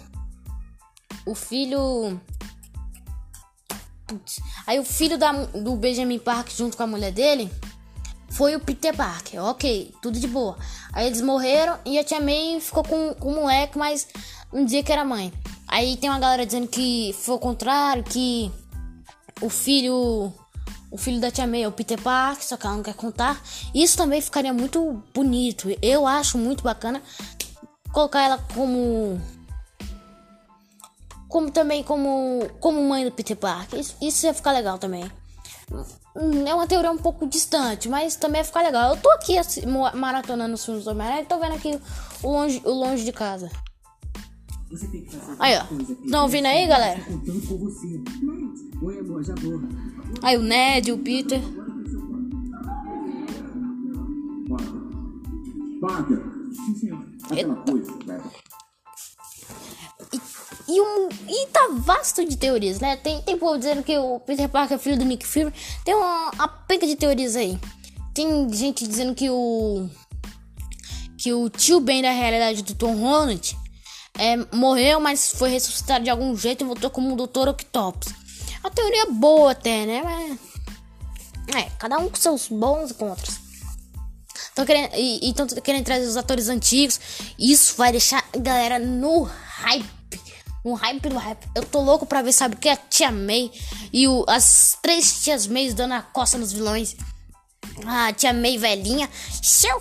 O 1.27 1.35
filho 1.35 2.21
putz. 4.13 4.41
Aí 4.67 4.79
o 4.79 4.85
filho 4.85 5.17
da, 5.17 5.33
do 5.33 5.77
Benjamin 5.77 6.19
Park 6.19 6.51
junto 6.51 6.77
com 6.77 6.83
a 6.83 6.87
mulher 6.87 7.13
dele 7.13 7.51
foi 8.31 8.55
o 8.57 8.61
Peter 8.61 8.95
Parker. 8.95 9.43
Ok, 9.45 9.95
tudo 10.03 10.19
de 10.19 10.29
boa. 10.29 10.57
Aí 10.93 11.07
eles 11.07 11.21
morreram 11.21 11.79
e 11.85 11.99
a 11.99 12.05
tia 12.05 12.21
May 12.21 12.61
ficou 12.61 12.83
com, 12.83 13.15
com 13.15 13.33
o 13.33 13.35
moleque, 13.35 13.79
mas 13.79 14.09
não 14.53 14.65
dizia 14.65 14.83
que 14.83 14.93
era 14.93 15.05
mãe. 15.05 15.33
Aí 15.67 15.97
tem 15.97 16.11
uma 16.11 16.19
galera 16.19 16.45
dizendo 16.45 16.69
que 16.69 17.15
foi 17.19 17.35
o 17.35 17.39
contrário, 17.39 18.05
que 18.05 18.51
o 19.41 19.49
filho. 19.49 20.33
O 20.93 20.99
filho 20.99 21.19
da 21.19 21.31
tia 21.31 21.47
May 21.47 21.63
é 21.63 21.69
o 21.69 21.73
Peter 21.73 21.99
Parker, 21.99 22.45
só 22.45 22.55
que 22.59 22.67
ela 22.67 22.77
não 22.77 22.83
quer 22.83 22.93
contar. 22.93 23.43
Isso 23.75 23.97
também 23.97 24.21
ficaria 24.21 24.53
muito 24.53 25.03
bonito. 25.15 25.69
Eu 25.81 26.07
acho 26.07 26.37
muito 26.37 26.63
bacana 26.63 27.03
colocar 27.91 28.21
ela 28.21 28.39
como 28.55 29.19
como 31.29 31.51
também 31.51 31.83
como 31.83 32.47
como 32.61 32.87
mãe 32.87 33.07
do 33.07 33.11
Peter 33.11 33.35
Parker. 33.35 33.81
Isso, 33.81 33.97
isso 34.03 34.27
ia 34.27 34.35
ficar 34.35 34.53
legal 34.53 34.79
também. 34.79 35.11
Hum, 36.15 36.47
é 36.47 36.55
uma 36.55 36.67
teoria 36.67 36.93
um 36.93 36.99
pouco 36.99 37.27
distante, 37.27 37.89
mas 37.89 38.15
também 38.17 38.43
ia 38.43 38.45
ficar 38.45 38.61
legal. 38.61 38.91
Eu 38.91 39.01
tô 39.01 39.11
aqui 39.13 39.39
assim, 39.39 39.63
maratonando 39.95 40.53
os 40.53 40.63
filmes 40.63 40.85
do 40.85 40.91
Homem-Aranha 40.91 41.23
e 41.23 41.27
tô 41.27 41.39
vendo 41.39 41.55
aqui 41.55 41.81
o 42.23 42.31
longe, 42.31 42.61
o 42.67 42.71
longe 42.71 43.03
de 43.03 43.13
casa. 43.13 43.51
Aí, 45.39 45.57
ó. 45.57 45.65
Estão 46.05 46.23
ouvindo 46.25 46.47
aí, 46.47 46.67
galera? 46.67 47.01
Aí 50.21 50.37
o 50.37 50.43
Ned, 50.43 50.93
o 50.93 50.99
Peter. 50.99 51.41
Aquela 57.31 57.57
coisa, 57.57 57.93
né? 58.07 58.23
E, 60.69 60.81
um, 60.81 61.09
e 61.29 61.47
tá 61.49 61.69
vasto 61.73 62.25
de 62.25 62.37
teorias, 62.37 62.81
né? 62.81 62.97
Tem, 62.97 63.21
tem 63.23 63.37
povo 63.37 63.59
dizendo 63.59 63.83
que 63.83 63.97
o 63.99 64.21
Peter 64.21 64.49
Parker 64.49 64.77
é 64.77 64.79
filho 64.79 64.99
do 64.99 65.05
Nick 65.05 65.27
Fury. 65.27 65.53
Tem 65.85 65.95
uma, 65.95 66.31
uma 66.31 66.49
penca 66.49 66.87
de 66.87 66.97
teorias 66.97 67.37
aí. 67.37 67.59
Tem 68.15 68.53
gente 68.53 68.87
dizendo 68.87 69.15
que 69.15 69.29
o. 69.31 69.89
Que 71.19 71.33
o 71.33 71.49
tio 71.49 71.81
Ben 71.81 72.03
da 72.03 72.11
realidade 72.11 72.63
do 72.63 72.75
Tom 72.75 72.97
Holland 72.97 73.57
é, 74.19 74.37
morreu, 74.55 75.01
mas 75.01 75.31
foi 75.31 75.51
ressuscitado 75.51 76.05
de 76.05 76.11
algum 76.11 76.35
jeito 76.37 76.65
e 76.65 76.67
voltou 76.67 76.91
como 76.91 77.15
o 77.15 77.27
Dr. 77.27 77.49
Octopus. 77.49 78.22
A 78.63 78.71
teoria 78.71 79.03
é 79.03 79.11
boa 79.11 79.53
até, 79.53 79.87
né? 79.87 80.03
Mas, 80.03 80.39
é, 81.57 81.71
cada 81.79 81.99
um 81.99 82.09
com 82.09 82.17
seus 82.17 82.49
bons 82.49 82.91
e 82.91 82.95
contras. 82.95 83.41
Tô 84.55 84.65
querendo, 84.65 84.91
e 84.95 85.35
querendo 85.63 85.85
trazer 85.85 86.07
os 86.07 86.17
atores 86.17 86.49
antigos. 86.49 87.01
Isso 87.39 87.75
vai 87.77 87.91
deixar 87.91 88.25
a 88.33 88.39
galera 88.39 88.79
no 88.79 89.23
hype 89.23 90.03
um 90.65 90.75
hype 90.75 91.09
do 91.09 91.17
hype. 91.17 91.49
Eu 91.55 91.65
tô 91.65 91.81
louco 91.81 92.07
pra 92.07 92.23
ver, 92.23 92.33
sabe 92.33 92.55
o 92.55 92.59
que? 92.59 92.69
A 92.69 92.77
tia 92.77 93.11
May 93.11 93.51
e 93.93 94.07
o, 94.07 94.25
as 94.29 94.79
três 94.81 95.23
tias 95.23 95.47
May 95.47 95.73
dando 95.73 95.95
a 95.95 96.03
costa 96.03 96.39
nos 96.39 96.53
vilões. 96.53 96.97
A 97.87 98.13
tia 98.13 98.33
May 98.33 98.59
velhinha. 98.59 99.09
Seu. 99.43 99.81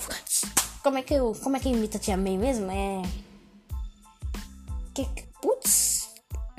Como 0.81 0.97
é 0.97 1.03
que 1.03 1.13
eu. 1.13 1.33
Como 1.43 1.55
é 1.55 1.59
que 1.59 1.69
imita 1.69 1.97
a 1.97 2.01
tia 2.01 2.17
May 2.17 2.37
mesmo? 2.37 2.71
É. 2.71 3.01
Que. 4.93 5.05
Putz. 5.41 5.90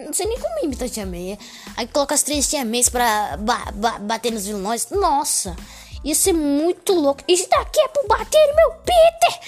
Não 0.05 0.13
sei 0.13 0.27
nem 0.27 0.39
como 0.39 0.65
imita 0.65 0.85
a 0.85 0.89
tia 0.89 1.07
May. 1.07 1.39
Aí 1.77 1.87
coloca 1.87 2.15
as 2.15 2.23
três 2.23 2.49
tia 2.49 2.65
Mays 2.65 2.89
pra 2.89 3.37
ba 3.39 3.71
ba 3.75 3.99
bater 3.99 4.33
nos 4.33 4.47
vilões. 4.47 4.89
Nossa. 4.91 5.57
Isso 6.05 6.31
é 6.31 6.33
muito 6.33 6.93
louco. 6.93 7.23
Isso 7.29 7.49
daqui 7.49 7.81
é 7.81 7.89
pro 7.89 8.07
bater 8.09 8.55
meu 8.55 8.73
Peter. 8.85 9.41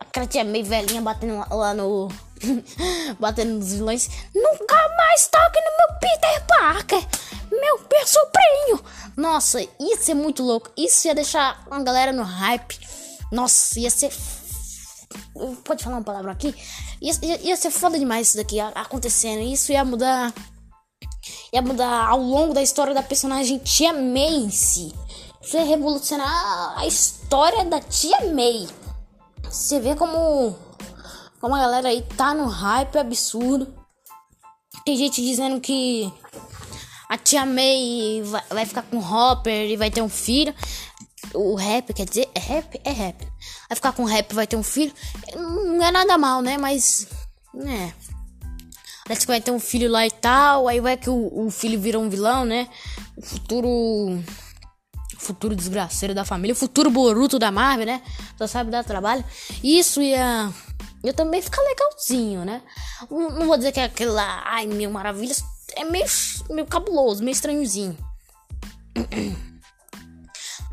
Aquela 0.00 0.26
tia 0.26 0.44
May 0.44 0.62
velhinha 0.62 1.00
batendo 1.00 1.44
lá 1.50 1.72
no 1.74 2.08
batendo 3.18 3.54
nos 3.54 3.72
vilões. 3.72 4.08
Nunca 4.34 4.88
mais 4.96 5.26
toque 5.28 5.60
no 5.60 5.76
meu 5.78 5.98
Peter 6.00 6.46
Parker, 6.46 7.08
meu 7.50 7.78
sobrinho. 8.06 8.84
Nossa, 9.16 9.60
isso 9.78 10.10
é 10.10 10.14
muito 10.14 10.42
louco. 10.42 10.70
Isso 10.76 11.06
ia 11.06 11.14
deixar 11.14 11.64
a 11.70 11.82
galera 11.82 12.12
no 12.12 12.22
hype. 12.22 12.80
Nossa, 13.30 13.78
ia 13.78 13.90
ser. 13.90 14.12
Pode 15.64 15.82
falar 15.82 15.96
uma 15.96 16.04
palavra 16.04 16.32
aqui? 16.32 16.54
Ia, 17.00 17.12
ia, 17.22 17.40
ia 17.42 17.56
ser 17.56 17.70
foda 17.70 17.98
demais 17.98 18.28
isso 18.28 18.36
daqui 18.36 18.60
acontecendo. 18.60 19.40
Isso 19.40 19.72
ia 19.72 19.84
mudar. 19.84 20.32
Ia 21.52 21.62
mudar 21.62 22.08
ao 22.08 22.20
longo 22.20 22.54
da 22.54 22.62
história 22.62 22.94
da 22.94 23.02
personagem 23.02 23.58
Tia 23.58 23.92
May 23.92 24.34
em 24.34 24.50
si. 24.50 24.92
Isso 25.40 25.56
ia 25.56 25.64
revolucionar 25.64 26.78
a 26.78 26.86
história 26.86 27.64
da 27.64 27.80
Tia 27.80 28.32
May. 28.32 28.68
Você 29.44 29.80
vê 29.80 29.94
como 29.94 30.56
como 31.40 31.56
a 31.56 31.58
galera 31.58 31.88
aí 31.88 32.02
tá 32.16 32.32
no 32.32 32.46
hype 32.46 32.96
absurdo. 32.96 33.74
Tem 34.84 34.96
gente 34.96 35.20
dizendo 35.20 35.60
que 35.60 36.12
a 37.08 37.18
tia 37.18 37.44
May 37.44 38.22
vai, 38.24 38.42
vai 38.48 38.64
ficar 38.64 38.82
com 38.82 38.96
o 38.96 39.00
Hopper 39.00 39.68
e 39.68 39.76
vai 39.76 39.90
ter 39.90 40.00
um 40.00 40.08
filho. 40.08 40.54
O 41.34 41.54
rap, 41.54 41.92
quer 41.94 42.06
dizer, 42.06 42.28
é 42.34 42.40
rap? 42.40 42.80
É 42.84 42.90
rap. 42.90 43.26
Vai 43.68 43.76
ficar 43.76 43.92
com 43.92 44.04
rap 44.04 44.34
vai 44.34 44.46
ter 44.46 44.56
um 44.56 44.62
filho. 44.62 44.92
Não 45.34 45.82
é 45.82 45.90
nada 45.90 46.18
mal, 46.18 46.42
né? 46.42 46.58
Mas. 46.58 47.06
É. 47.66 47.92
Parece 49.04 49.22
que 49.22 49.32
vai 49.32 49.40
ter 49.40 49.50
um 49.50 49.60
filho 49.60 49.90
lá 49.90 50.06
e 50.06 50.10
tal. 50.10 50.68
Aí 50.68 50.80
vai 50.80 50.96
que 50.96 51.10
o, 51.10 51.46
o 51.46 51.50
filho 51.50 51.80
vira 51.80 51.98
um 51.98 52.08
vilão, 52.08 52.44
né? 52.44 52.68
O 53.16 53.22
futuro. 53.22 54.22
Futuro 55.18 55.54
desgraceiro 55.54 56.14
da 56.14 56.24
família. 56.24 56.52
O 56.52 56.56
futuro 56.56 56.90
Boruto 56.90 57.38
da 57.38 57.50
Marvel, 57.52 57.86
né? 57.86 58.02
Só 58.36 58.46
sabe 58.46 58.70
dar 58.70 58.84
trabalho. 58.84 59.24
Isso 59.62 60.02
ia 60.02 60.52
eu 61.02 61.12
também 61.12 61.42
fica 61.42 61.60
legalzinho, 61.60 62.44
né? 62.44 62.62
Não, 63.10 63.46
vou 63.46 63.56
dizer 63.56 63.72
que 63.72 63.80
é 63.80 63.84
aquele 63.84 64.10
lá, 64.10 64.42
ai, 64.46 64.66
mil 64.66 64.90
maravilhas. 64.90 65.42
É 65.74 65.84
meio, 65.84 66.06
meio 66.50 66.66
cabuloso, 66.66 67.24
meio 67.24 67.32
estranhozinho. 67.32 67.96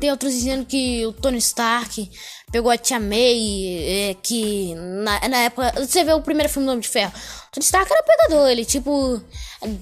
Tem 0.00 0.10
outros 0.10 0.32
dizendo 0.32 0.64
que 0.64 1.06
o 1.06 1.12
Tony 1.12 1.36
Stark 1.38 2.10
pegou 2.50 2.70
a 2.70 2.78
Tia 2.78 2.98
May, 2.98 4.10
é, 4.10 4.16
que 4.22 4.74
na, 4.74 5.28
na 5.28 5.36
época. 5.38 5.72
Você 5.76 6.02
vê 6.02 6.12
o 6.14 6.22
primeiro 6.22 6.48
filme 6.48 6.66
do 6.66 6.70
Homem 6.70 6.80
de 6.80 6.88
Ferro. 6.88 7.12
O 7.12 7.52
Tony 7.52 7.64
Stark 7.64 7.92
era 7.92 8.02
pegador, 8.02 8.48
ele 8.48 8.64
tipo. 8.64 9.22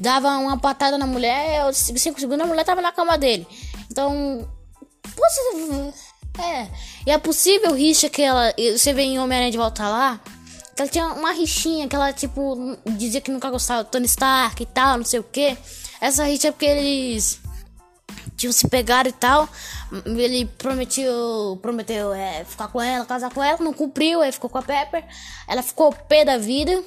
Dava 0.00 0.28
uma 0.38 0.58
patada 0.58 0.98
na 0.98 1.06
mulher, 1.06 1.72
cinco 1.72 2.18
segundos 2.18 2.44
a 2.44 2.46
mulher 2.46 2.64
tava 2.64 2.82
na 2.82 2.90
cama 2.90 3.16
dele. 3.16 3.46
Então. 3.90 4.46
Você. 5.16 5.94
É. 6.42 6.68
E 7.06 7.10
é 7.10 7.18
possível 7.18 7.72
rixa 7.72 8.08
que 8.08 8.20
ela. 8.20 8.52
Você 8.76 8.92
vê 8.92 9.02
em 9.02 9.18
Homem-Aranha 9.20 9.52
de 9.52 9.58
volta 9.58 9.88
lá 9.88 10.20
ela 10.80 10.88
tinha 10.88 11.08
uma 11.08 11.32
rixinha 11.32 11.88
que 11.88 11.96
ela, 11.96 12.12
tipo, 12.12 12.76
dizia 12.86 13.20
que 13.20 13.30
nunca 13.30 13.50
gostava 13.50 13.82
do 13.82 13.90
Tony 13.90 14.06
Stark 14.06 14.62
e 14.62 14.66
tal, 14.66 14.98
não 14.98 15.04
sei 15.04 15.18
o 15.18 15.24
que. 15.24 15.56
Essa 16.00 16.24
rixa 16.24 16.48
é 16.48 16.50
porque 16.52 16.66
eles 16.66 17.40
tinham 18.38 18.52
se 18.52 18.66
pegado 18.68 19.08
e 19.08 19.12
tal. 19.12 19.48
Ele 20.06 20.46
prometeu, 20.46 21.58
prometeu 21.60 22.14
é, 22.14 22.44
ficar 22.44 22.68
com 22.68 22.80
ela, 22.80 23.04
casar 23.04 23.30
com 23.30 23.42
ela, 23.42 23.58
não 23.60 23.74
cumpriu, 23.74 24.22
aí 24.22 24.32
ficou 24.32 24.48
com 24.48 24.58
a 24.58 24.62
Pepper. 24.62 25.04
Ela 25.46 25.62
ficou 25.62 25.92
pé 25.92 26.24
da 26.24 26.38
vida. 26.38 26.82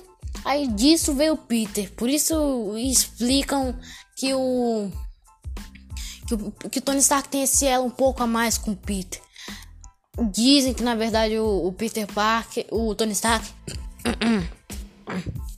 Aí 0.46 0.65
disso 0.67 1.13
veio 1.13 1.34
o 1.34 1.38
Peter. 1.38 1.91
Por 1.91 2.10
isso 2.10 2.74
explicam 2.77 3.77
que 4.15 4.34
o 4.34 4.89
que 6.27 6.34
o, 6.34 6.51
que 6.70 6.79
o 6.79 6.81
Tony 6.81 7.00
Stark 7.00 7.27
tem 7.27 7.43
esse 7.43 7.65
elo 7.65 7.86
um 7.86 7.89
pouco 7.89 8.24
a 8.24 8.27
mais 8.27 8.58
com 8.58 8.72
o 8.72 8.75
Peter. 8.75 9.22
Dizem 10.31 10.74
que 10.74 10.84
na 10.84 10.96
verdade 10.96 11.38
o, 11.38 11.67
o 11.67 11.74
Peter 11.74 12.08
Parker, 12.08 12.65
o 12.72 12.96
Tony 12.96 13.12
Stark, 13.12 13.46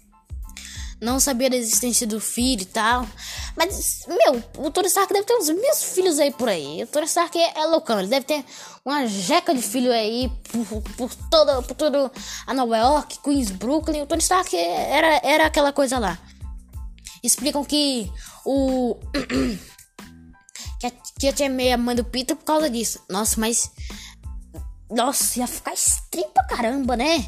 não 1.03 1.19
sabia 1.19 1.49
da 1.49 1.55
existência 1.55 2.07
do 2.07 2.19
filho 2.19 2.61
e 2.61 2.65
tal. 2.65 3.07
Mas, 3.55 4.05
meu, 4.07 4.43
o 4.57 4.71
Tony 4.71 4.87
Stark 4.87 5.13
deve 5.13 5.25
ter 5.25 5.35
uns 5.35 5.49
mil 5.49 5.75
filhos 5.75 6.19
aí 6.19 6.31
por 6.31 6.49
aí. 6.49 6.83
O 6.83 6.87
Tony 6.87 7.05
Stark 7.05 7.37
é, 7.37 7.59
é 7.59 7.65
loucão, 7.65 7.99
ele 7.99 8.07
deve 8.07 8.25
ter 8.25 8.43
uma 8.85 9.05
jeca 9.05 9.53
de 9.53 9.61
filho 9.61 9.91
aí 9.91 10.31
por, 10.49 10.81
por, 10.81 11.15
toda, 11.29 11.61
por 11.61 11.75
todo 11.75 12.11
a 12.47 12.53
Nova 12.53 12.77
York, 12.77 13.19
Queens, 13.23 13.51
Brooklyn. 13.51 14.01
O 14.01 14.07
Tony 14.07 14.21
Stark 14.21 14.55
era, 14.55 15.21
era 15.23 15.45
aquela 15.45 15.73
coisa 15.73 15.99
lá. 15.99 16.17
Explicam 17.21 17.63
que 17.63 18.11
o. 18.45 18.95
que 20.79 20.87
a, 20.87 20.91
que 21.19 21.27
a 21.27 21.33
tia 21.33 21.49
meia 21.49 21.77
mãe 21.77 21.95
do 21.95 22.03
Peter 22.03 22.35
por 22.35 22.45
causa 22.45 22.69
disso. 22.69 23.01
Nossa, 23.09 23.39
mas 23.39 23.71
nossa, 24.89 25.39
ia 25.39 25.47
ficar 25.47 25.73
estranho 25.73 26.29
pra 26.29 26.43
caramba, 26.45 26.95
né? 26.95 27.27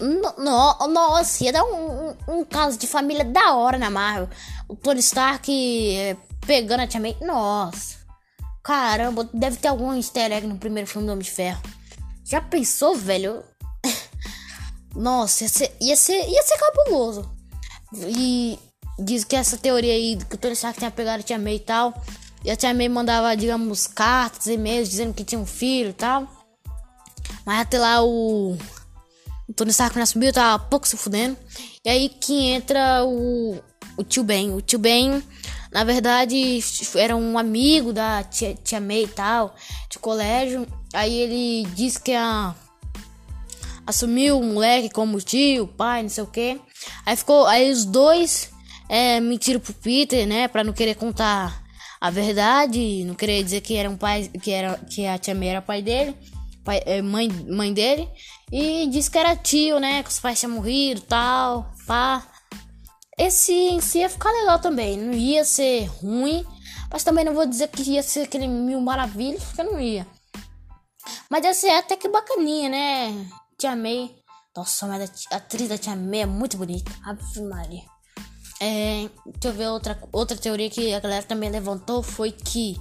No, 0.00 0.34
no, 0.38 0.88
nossa, 0.88 1.44
ia 1.44 1.52
dar 1.52 1.64
um, 1.64 2.08
um, 2.08 2.16
um, 2.28 2.44
caso 2.44 2.78
de 2.78 2.86
família 2.86 3.24
da 3.24 3.54
hora 3.54 3.78
na 3.78 3.90
Marvel. 3.90 4.28
O 4.68 4.76
Tony 4.76 5.00
Stark 5.00 5.50
é, 5.96 6.16
pegando 6.46 6.80
a 6.80 6.86
Tia 6.86 7.00
May. 7.00 7.16
Nossa. 7.20 7.96
Caramba, 8.62 9.28
deve 9.34 9.56
ter 9.56 9.68
algum 9.68 9.92
easter 9.94 10.30
egg 10.30 10.46
no 10.46 10.56
primeiro 10.56 10.88
filme 10.88 11.06
do 11.06 11.12
Homem 11.12 11.24
de 11.24 11.30
Ferro. 11.30 11.60
Já 12.24 12.40
pensou, 12.40 12.94
velho? 12.94 13.42
Nossa, 14.94 15.44
ia 15.44 15.48
ser, 15.48 15.76
ia 15.80 15.96
ser, 15.96 16.28
ia 16.28 16.42
ser 16.42 16.58
cabuloso. 16.58 17.28
E 17.94 18.58
diz 18.98 19.24
que 19.24 19.36
essa 19.36 19.58
teoria 19.58 19.92
aí 19.92 20.16
que 20.16 20.36
o 20.36 20.38
Tony 20.38 20.54
Stark 20.54 20.78
tinha 20.78 20.90
pegado 20.90 21.20
a 21.20 21.24
Tia 21.24 21.38
May 21.38 21.56
e 21.56 21.60
tal. 21.60 21.92
E 22.44 22.50
a 22.50 22.56
Tia 22.56 22.72
May 22.72 22.88
mandava, 22.88 23.36
digamos, 23.36 23.86
cartas, 23.86 24.46
e-mails 24.46 24.88
dizendo 24.88 25.12
que 25.12 25.24
tinha 25.24 25.40
um 25.40 25.46
filho 25.46 25.90
e 25.90 25.94
tal. 25.94 26.28
Mas 27.44 27.60
até 27.60 27.78
lá 27.78 28.02
o. 28.02 28.56
Tony 29.52 29.70
Stark 29.70 29.98
já 29.98 30.06
subiu, 30.06 30.32
tá 30.32 30.58
pouco 30.58 30.86
se 30.86 30.96
fudendo. 30.96 31.36
E 31.84 31.88
aí 31.88 32.08
que 32.08 32.46
entra 32.46 33.04
o. 33.04 33.60
O 33.96 34.02
tio 34.02 34.24
Ben. 34.24 34.54
O 34.54 34.60
tio 34.60 34.78
Ben 34.78 35.22
na 35.72 35.84
verdade, 35.84 36.60
era 36.96 37.16
um 37.16 37.38
amigo 37.38 37.94
da 37.94 38.22
tia, 38.22 38.54
tia 38.54 38.78
May 38.78 39.04
e 39.04 39.08
tal, 39.08 39.56
de 39.90 39.98
colégio. 39.98 40.66
Aí 40.92 41.14
ele 41.14 41.66
disse 41.74 41.98
que 41.98 42.12
a, 42.12 42.54
assumiu 43.86 44.38
o 44.38 44.44
moleque 44.44 44.90
como 44.90 45.18
tio, 45.18 45.66
pai, 45.66 46.02
não 46.02 46.10
sei 46.10 46.24
o 46.24 46.26
que. 46.26 46.60
Aí 47.06 47.16
ficou. 47.16 47.46
Aí 47.46 47.70
os 47.70 47.86
dois 47.86 48.50
é, 48.86 49.18
mentiram 49.18 49.60
pro 49.60 49.72
Peter, 49.72 50.26
né? 50.26 50.46
Pra 50.46 50.62
não 50.62 50.74
querer 50.74 50.94
contar 50.94 51.62
a 51.98 52.10
verdade, 52.10 53.04
não 53.04 53.14
querer 53.14 53.42
dizer 53.42 53.62
que 53.62 53.74
era 53.74 53.88
um 53.88 53.96
pai, 53.96 54.30
que, 54.42 54.50
era, 54.50 54.76
que 54.76 55.06
a 55.06 55.16
tia 55.16 55.34
May 55.34 55.48
era 55.48 55.62
pai 55.62 55.80
dele, 55.80 56.14
pai, 56.64 56.82
é, 56.84 57.02
mãe, 57.02 57.28
mãe 57.28 57.72
dele. 57.72 58.08
E 58.50 58.86
disse 58.88 59.10
que 59.10 59.18
era 59.18 59.36
tio, 59.36 59.78
né? 59.78 60.02
Que 60.02 60.10
os 60.10 60.20
pais 60.20 60.38
tinham 60.38 60.54
morrido 60.54 61.00
tal, 61.02 61.72
pá. 61.86 62.26
Esse 63.18 63.52
em 63.52 63.80
si 63.80 63.98
ia 63.98 64.08
ficar 64.08 64.30
legal 64.32 64.58
também. 64.58 64.96
Não 64.96 65.12
ia 65.12 65.44
ser 65.44 65.86
ruim. 65.86 66.44
Mas 66.90 67.04
também 67.04 67.24
não 67.24 67.34
vou 67.34 67.46
dizer 67.46 67.68
que 67.68 67.82
ia 67.82 68.02
ser 68.02 68.22
aquele 68.22 68.46
mil 68.46 68.80
maravilhas, 68.80 69.44
porque 69.44 69.62
não 69.62 69.80
ia. 69.80 70.06
Mas 71.30 71.44
ia 71.44 71.54
ser 71.54 71.70
até 71.70 71.96
que 71.96 72.08
bacaninha, 72.08 72.68
né? 72.68 73.26
Tia 73.58 73.74
May. 73.74 74.14
Nossa, 74.54 74.86
mas 74.86 75.26
a 75.30 75.36
atriz 75.36 75.68
da 75.68 75.78
Tia 75.78 75.96
May 75.96 76.20
é 76.20 76.26
muito 76.26 76.58
bonita. 76.58 76.92
Ave 77.04 77.40
Maria. 77.42 77.82
É, 78.60 79.08
deixa 79.24 79.48
eu 79.48 79.52
ver 79.52 79.68
outra, 79.68 79.98
outra 80.12 80.36
teoria 80.36 80.68
que 80.68 80.92
a 80.92 81.00
galera 81.00 81.24
também 81.24 81.50
levantou. 81.50 82.02
Foi 82.02 82.30
que 82.30 82.76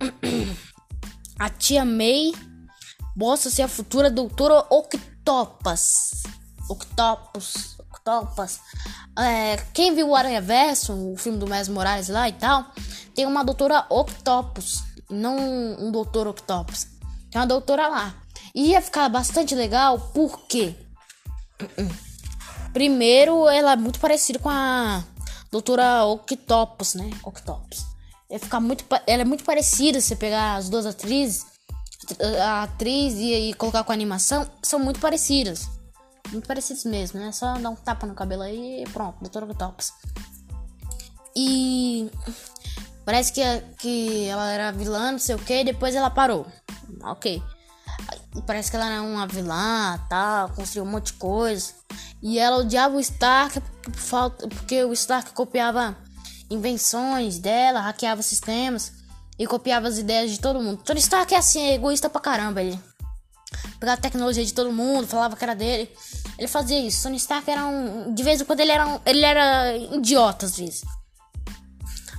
a 1.38 1.50
Tia 1.50 1.84
May 1.84 2.32
possa 3.18 3.50
ser 3.50 3.62
a 3.62 3.68
futura 3.68 4.10
doutora 4.10 4.66
Octopus. 4.70 6.22
Octopus. 6.68 7.76
Octopus. 7.78 8.60
É, 9.18 9.56
quem 9.72 9.94
viu 9.94 10.08
o 10.08 10.16
Aranha 10.16 10.40
Verso, 10.40 10.92
o 10.92 11.16
filme 11.16 11.38
do 11.38 11.46
Miles 11.46 11.68
Morales 11.68 12.08
lá 12.08 12.28
e 12.28 12.32
tal, 12.32 12.66
tem 13.14 13.26
uma 13.26 13.44
doutora 13.44 13.86
Octopus, 13.88 14.84
não 15.10 15.36
um 15.36 15.90
doutor 15.90 16.26
Octopus. 16.28 16.86
Tem 17.30 17.40
uma 17.40 17.46
doutora 17.46 17.88
lá. 17.88 18.14
E 18.54 18.70
ia 18.70 18.80
ficar 18.80 19.08
bastante 19.08 19.54
legal 19.54 19.98
porque 20.14 20.74
primeiro 22.72 23.48
ela 23.48 23.72
é 23.72 23.76
muito 23.76 23.98
parecida 23.98 24.38
com 24.38 24.50
a 24.50 25.02
doutora 25.50 26.04
Octopus, 26.04 26.94
né? 26.94 27.10
Octopus. 27.22 27.84
Ia 28.30 28.38
ficar 28.38 28.60
muito 28.60 28.84
ela 29.06 29.22
é 29.22 29.24
muito 29.24 29.44
parecida 29.44 30.00
se 30.00 30.16
pegar 30.16 30.56
as 30.56 30.68
duas 30.68 30.84
atrizes, 30.84 31.46
a 32.42 32.62
atriz 32.64 33.14
e, 33.14 33.50
e 33.50 33.54
colocar 33.54 33.84
com 33.84 33.92
a 33.92 33.94
animação, 33.94 34.48
são 34.62 34.78
muito 34.78 35.00
parecidas. 35.00 35.68
Muito 36.30 36.46
parecidos 36.46 36.84
mesmo, 36.84 37.20
né? 37.20 37.32
Só 37.32 37.54
dar 37.58 37.70
um 37.70 37.76
tapa 37.76 38.06
no 38.06 38.14
cabelo 38.14 38.42
aí 38.42 38.82
e 38.82 38.88
pronto, 38.90 39.22
Dr. 39.22 39.44
Octopus. 39.44 39.92
E 41.36 42.10
parece 43.04 43.32
que, 43.32 43.42
que 43.78 44.24
ela 44.26 44.50
era 44.50 44.72
vilã, 44.72 45.12
não 45.12 45.18
sei 45.18 45.34
o 45.34 45.38
que, 45.38 45.64
depois 45.64 45.94
ela 45.94 46.10
parou. 46.10 46.46
Ok. 47.02 47.42
Parece 48.46 48.70
que 48.70 48.76
ela 48.76 48.86
era 48.86 49.02
uma 49.02 49.26
vilã, 49.26 49.98
tal, 50.08 50.50
construiu 50.50 50.84
um 50.84 50.90
monte 50.90 51.06
de 51.06 51.14
coisa. 51.14 51.72
E 52.22 52.38
ela 52.38 52.58
odiava 52.58 52.96
o 52.96 53.00
Stark 53.00 53.60
porque 54.58 54.82
o 54.84 54.92
Stark 54.92 55.32
copiava 55.32 55.96
invenções 56.50 57.38
dela, 57.38 57.80
hackeava 57.80 58.22
sistemas 58.22 58.95
e 59.38 59.46
copiava 59.46 59.88
as 59.88 59.98
ideias 59.98 60.30
de 60.30 60.40
todo 60.40 60.60
mundo. 60.60 60.82
Tony 60.82 61.00
Stark 61.00 61.34
é 61.34 61.38
assim, 61.38 61.60
é 61.60 61.74
egoísta 61.74 62.08
pra 62.08 62.20
caramba 62.20 62.62
ele 62.62 62.78
pegava 63.78 63.98
a 63.98 64.00
tecnologia 64.00 64.44
de 64.44 64.52
todo 64.52 64.72
mundo, 64.72 65.06
falava 65.06 65.36
que 65.36 65.44
era 65.44 65.54
dele. 65.54 65.90
Ele 66.38 66.48
fazia 66.48 66.78
isso. 66.80 67.02
Tony 67.02 67.16
Stark 67.16 67.50
era 67.50 67.64
um. 67.66 68.12
De 68.14 68.22
vez 68.22 68.40
em 68.40 68.44
quando 68.44 68.60
ele 68.60 68.72
era, 68.72 68.86
um, 68.86 69.00
ele 69.04 69.24
era 69.24 69.76
idiota 69.76 70.46
às 70.46 70.56
vezes. 70.56 70.82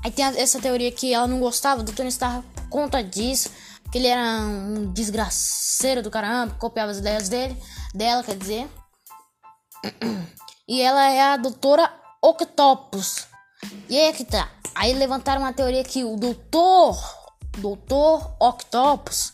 Aí 0.04 0.12
tem 0.12 0.26
essa 0.26 0.60
teoria 0.60 0.92
que 0.92 1.14
ela 1.14 1.28
não 1.28 1.40
gostava 1.40 1.84
do 1.84 1.92
Tony 1.92 2.10
Stark 2.10 2.48
por 2.54 2.70
conta 2.70 3.04
disso. 3.04 3.50
Que 3.92 3.98
ele 4.00 4.08
era 4.08 4.42
um 4.42 4.92
desgraceiro 4.92 6.04
do 6.04 6.12
caramba, 6.12 6.56
copiava 6.56 6.92
as 6.92 6.98
ideias 6.98 7.30
dele, 7.30 7.58
dela, 7.94 8.24
quer 8.24 8.38
dizer. 8.38 8.68
E 10.70 10.82
ela 10.82 11.10
é 11.10 11.22
a 11.22 11.38
doutora 11.38 11.90
Octopus. 12.22 13.26
E 13.90 13.98
aí 13.98 14.06
é 14.06 14.14
que 14.14 14.24
tá. 14.24 14.50
Aí 14.76 14.94
levantaram 14.94 15.42
uma 15.42 15.54
teoria 15.54 15.84
que 15.84 16.04
o 16.04 16.16
doutor, 16.16 16.98
doutor 17.58 18.36
Octopus, 18.40 19.34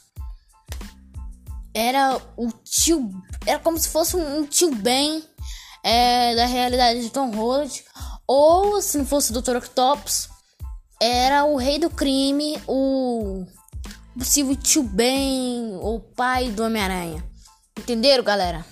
era 1.73 2.21
o 2.37 2.51
tio. 2.63 3.09
Era 3.45 3.59
como 3.59 3.77
se 3.77 3.89
fosse 3.89 4.15
um 4.15 4.45
tio 4.45 4.73
Ben 4.75 5.23
é, 5.83 6.35
da 6.35 6.45
realidade 6.45 7.01
de 7.01 7.09
Tom 7.09 7.31
Holland. 7.31 7.83
Ou 8.27 8.81
se 8.81 8.97
não 8.97 9.05
fosse 9.05 9.31
o 9.31 9.41
Dr. 9.41 9.57
Octopus, 9.57 10.29
era 11.01 11.43
o 11.43 11.57
rei 11.57 11.77
do 11.77 11.89
crime, 11.89 12.57
o 12.67 13.45
possível 14.17 14.55
tio 14.55 14.83
Ben, 14.83 15.75
ou 15.81 15.99
pai 15.99 16.49
do 16.49 16.63
Homem-Aranha. 16.63 17.23
Entenderam, 17.77 18.23
galera? 18.23 18.65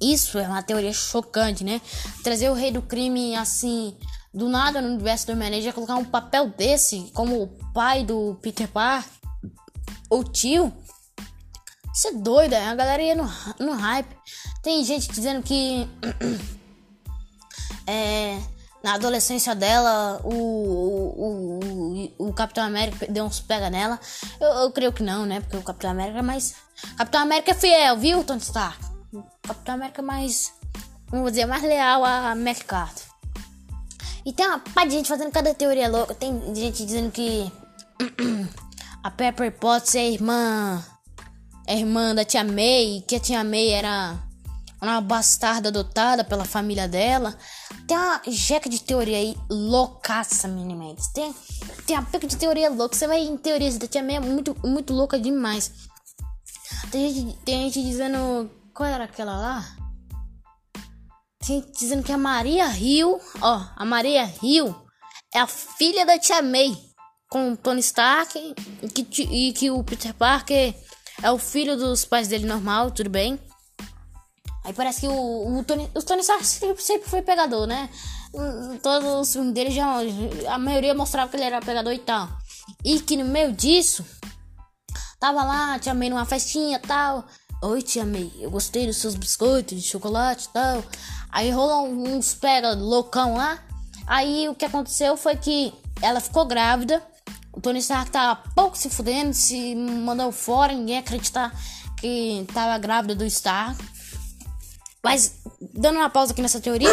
Isso 0.00 0.38
é 0.38 0.46
uma 0.46 0.62
teoria 0.62 0.92
chocante, 0.92 1.64
né? 1.64 1.80
Trazer 2.22 2.50
o 2.50 2.54
rei 2.54 2.70
do 2.70 2.82
crime 2.82 3.34
assim, 3.36 3.96
do 4.32 4.48
nada 4.48 4.80
no 4.80 4.88
universo 4.88 5.26
do 5.26 5.32
Homem-Aranha, 5.32 5.72
colocar 5.72 5.96
um 5.96 6.04
papel 6.04 6.48
desse 6.50 7.10
como 7.14 7.42
o 7.42 7.48
pai 7.72 8.04
do 8.04 8.38
Peter 8.40 8.68
Parker, 8.68 9.10
ou 10.08 10.24
tio. 10.24 10.72
Isso 11.92 12.08
é 12.08 12.12
doido, 12.12 12.54
é? 12.54 12.68
a 12.68 12.74
galera 12.74 13.02
ia 13.02 13.14
no, 13.14 13.28
no 13.58 13.72
hype. 13.72 14.16
Tem 14.62 14.84
gente 14.84 15.10
dizendo 15.10 15.42
que 15.42 15.88
é, 17.86 18.38
na 18.82 18.94
adolescência 18.94 19.54
dela 19.54 20.20
o, 20.22 20.32
o, 20.32 21.60
o, 22.18 22.28
o, 22.28 22.32
Capitão 22.32 22.64
América 22.64 23.06
deu 23.08 23.24
uns 23.24 23.40
pega 23.40 23.68
nela. 23.68 23.98
Eu, 24.40 24.48
eu 24.48 24.70
creio 24.70 24.92
que 24.92 25.02
não, 25.02 25.26
né? 25.26 25.40
Porque 25.40 25.56
o 25.56 25.62
Capitão 25.62 25.90
América 25.90 26.20
é 26.20 26.22
mais. 26.22 26.54
Capitão 26.96 27.22
América 27.22 27.50
é 27.50 27.54
fiel, 27.54 27.98
viu, 27.98 28.22
Tony 28.22 28.40
Stark? 28.40 28.78
O 29.12 29.24
Capitão 29.42 29.74
América 29.74 30.00
é 30.00 30.04
mais. 30.04 30.52
Vamos 31.08 31.32
dizer, 31.32 31.46
mais 31.46 31.62
leal 31.62 32.04
a 32.04 32.34
Mac 32.36 32.58
Carter. 32.64 33.09
E 34.24 34.32
tem 34.32 34.46
uma 34.46 34.58
pá 34.58 34.84
de 34.84 34.92
gente 34.92 35.08
fazendo 35.08 35.30
cada 35.30 35.54
teoria 35.54 35.88
louca. 35.88 36.14
Tem 36.14 36.54
gente 36.54 36.84
dizendo 36.84 37.10
que 37.10 37.50
a 39.02 39.10
Pepper 39.10 39.52
Potts 39.52 39.94
é 39.94 40.10
irmã 40.10 40.84
a 41.70 41.74
irmã 41.74 42.12
da 42.12 42.24
tia 42.24 42.42
May, 42.42 43.04
que 43.06 43.14
a 43.14 43.20
tia 43.20 43.44
May 43.44 43.68
era 43.68 44.18
uma 44.82 45.00
bastarda 45.00 45.68
adotada 45.68 46.24
pela 46.24 46.44
família 46.44 46.88
dela. 46.88 47.36
Tem 47.86 47.96
uma 47.96 48.20
jeca 48.26 48.68
de 48.68 48.82
teoria 48.82 49.18
aí 49.18 49.36
loucaça, 49.48 50.48
minimente. 50.48 51.02
Tem, 51.12 51.32
tem 51.86 51.96
uma 51.96 52.04
peca 52.04 52.26
de 52.26 52.36
teoria 52.36 52.68
louca. 52.70 52.96
Você 52.96 53.06
vai 53.06 53.20
em 53.20 53.36
teorias 53.36 53.78
da 53.78 53.86
tia 53.86 54.02
May 54.02 54.16
é 54.16 54.20
muito, 54.20 54.56
muito 54.66 54.92
louca 54.92 55.18
demais. 55.18 55.72
Tem 56.90 57.14
gente, 57.14 57.36
tem 57.44 57.70
gente 57.70 57.84
dizendo. 57.84 58.50
Qual 58.74 58.88
era 58.88 59.04
aquela 59.04 59.36
lá? 59.36 59.76
Gente 61.42 61.72
dizendo 61.72 62.02
que 62.02 62.12
a 62.12 62.18
Maria 62.18 62.68
Hill, 62.76 63.18
ó, 63.40 63.64
a 63.74 63.84
Maria 63.84 64.30
Hill 64.42 64.74
é 65.34 65.40
a 65.40 65.46
filha 65.46 66.04
da 66.04 66.18
tia 66.18 66.42
May 66.42 66.76
com 67.30 67.52
o 67.52 67.56
Tony 67.56 67.80
Stark 67.80 68.54
e 68.82 68.88
que, 68.88 69.22
e 69.22 69.52
que 69.54 69.70
o 69.70 69.82
Peter 69.82 70.12
Parker 70.12 70.74
é 71.22 71.30
o 71.30 71.38
filho 71.38 71.78
dos 71.78 72.04
pais 72.04 72.28
dele 72.28 72.46
normal, 72.46 72.90
tudo 72.90 73.08
bem. 73.08 73.40
Aí 74.64 74.74
parece 74.74 75.00
que 75.00 75.08
o, 75.08 75.58
o 75.58 75.64
Tony, 75.64 75.90
o 75.94 76.02
Tony 76.02 76.20
Stark 76.20 76.44
sempre 76.44 77.08
foi 77.08 77.22
pegador, 77.22 77.66
né? 77.66 77.88
Todos 78.82 79.08
os 79.08 79.32
filmes 79.32 79.54
dele 79.54 79.70
já. 79.70 79.86
A 80.52 80.58
maioria 80.58 80.94
mostrava 80.94 81.30
que 81.30 81.36
ele 81.38 81.44
era 81.44 81.60
pegador 81.60 81.92
e 81.94 81.98
tal. 81.98 82.28
E 82.84 83.00
que 83.00 83.16
no 83.16 83.24
meio 83.24 83.52
disso, 83.52 84.04
tava 85.18 85.42
lá, 85.42 85.78
tia 85.78 85.94
May 85.94 86.10
numa 86.10 86.26
festinha 86.26 86.78
tal. 86.78 87.24
Oi, 87.62 87.82
tia 87.82 88.06
May, 88.06 88.32
eu 88.40 88.50
gostei 88.50 88.86
dos 88.86 88.96
seus 88.96 89.14
biscoitos 89.14 89.82
de 89.82 89.86
chocolate 89.86 90.46
e 90.46 90.48
tal. 90.48 90.82
Aí 91.30 91.50
rolou 91.50 91.88
uns 91.88 92.32
pega 92.32 92.72
loucão 92.72 93.34
lá. 93.34 93.62
Aí 94.06 94.48
o 94.48 94.54
que 94.54 94.64
aconteceu 94.64 95.14
foi 95.14 95.36
que 95.36 95.70
ela 96.00 96.20
ficou 96.20 96.46
grávida. 96.46 97.02
O 97.52 97.60
Tony 97.60 97.80
Stark 97.80 98.10
tá 98.10 98.34
pouco 98.54 98.78
se 98.78 98.88
fudendo, 98.88 99.34
se 99.34 99.74
mandou 99.74 100.32
fora, 100.32 100.72
ninguém 100.72 100.96
acreditar 100.96 101.52
que 101.98 102.46
tava 102.54 102.78
grávida 102.78 103.14
do 103.14 103.26
Stark. 103.26 103.78
Mas, 105.04 105.42
dando 105.60 105.96
uma 105.96 106.08
pausa 106.08 106.32
aqui 106.32 106.40
nessa 106.40 106.62
teoria. 106.62 106.90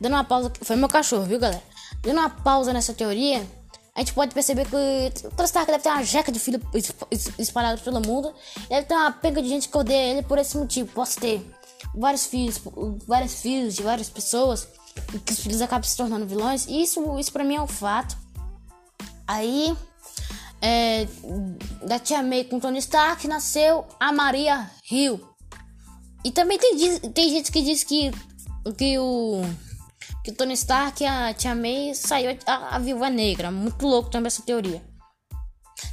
Dando 0.00 0.14
uma 0.14 0.24
pausa. 0.24 0.52
Foi 0.62 0.74
meu 0.74 0.88
cachorro, 0.88 1.24
viu, 1.24 1.38
galera? 1.38 1.62
Dando 2.02 2.18
uma 2.18 2.30
pausa 2.30 2.72
nessa 2.72 2.92
teoria. 2.92 3.46
A 3.94 4.00
gente 4.00 4.14
pode 4.14 4.32
perceber 4.32 4.66
que 4.66 4.74
o 5.26 5.30
Tony 5.30 5.44
Stark 5.44 5.70
deve 5.70 5.82
ter 5.82 5.90
uma 5.90 6.02
jeca 6.02 6.32
de 6.32 6.38
filho 6.38 6.60
espalhado 7.38 7.80
pelo 7.82 8.00
mundo. 8.00 8.32
Deve 8.68 8.86
ter 8.86 8.94
uma 8.94 9.12
pega 9.12 9.42
de 9.42 9.48
gente 9.48 9.68
que 9.68 9.76
odeia 9.76 10.12
ele 10.12 10.22
por 10.22 10.38
esse 10.38 10.56
motivo. 10.56 10.90
Posso 10.92 11.20
ter 11.20 11.46
vários 11.94 12.24
filhos, 12.24 12.60
vários 13.06 13.40
filhos 13.40 13.74
de 13.74 13.82
várias 13.82 14.08
pessoas 14.08 14.66
e 15.14 15.18
que 15.18 15.32
os 15.32 15.40
filhos 15.40 15.60
acabam 15.60 15.84
se 15.84 15.96
tornando 15.96 16.26
vilões. 16.26 16.66
Isso, 16.66 17.18
isso 17.18 17.32
pra 17.32 17.44
mim 17.44 17.56
é 17.56 17.60
um 17.60 17.66
fato. 17.66 18.16
Aí, 19.26 19.76
é, 20.62 21.06
da 21.86 21.98
Tia 21.98 22.22
May 22.22 22.44
com 22.44 22.58
Tony 22.58 22.78
Stark 22.78 23.28
nasceu 23.28 23.84
a 24.00 24.10
Maria 24.10 24.70
Hill. 24.90 25.20
E 26.24 26.30
também 26.30 26.58
tem, 26.58 26.98
tem 26.98 27.28
gente 27.28 27.52
que 27.52 27.62
diz 27.62 27.84
que, 27.84 28.10
que 28.78 28.98
o 28.98 29.42
que 30.22 30.30
o 30.30 30.34
Tony 30.34 30.54
Stark 30.54 31.02
e 31.02 31.06
a 31.06 31.34
Tia 31.34 31.54
May 31.54 31.94
saiu 31.94 32.38
a, 32.46 32.76
a 32.76 32.78
Viúva 32.78 33.10
Negra. 33.10 33.50
Muito 33.50 33.86
louco 33.86 34.10
também 34.10 34.28
essa 34.28 34.42
teoria. 34.42 34.82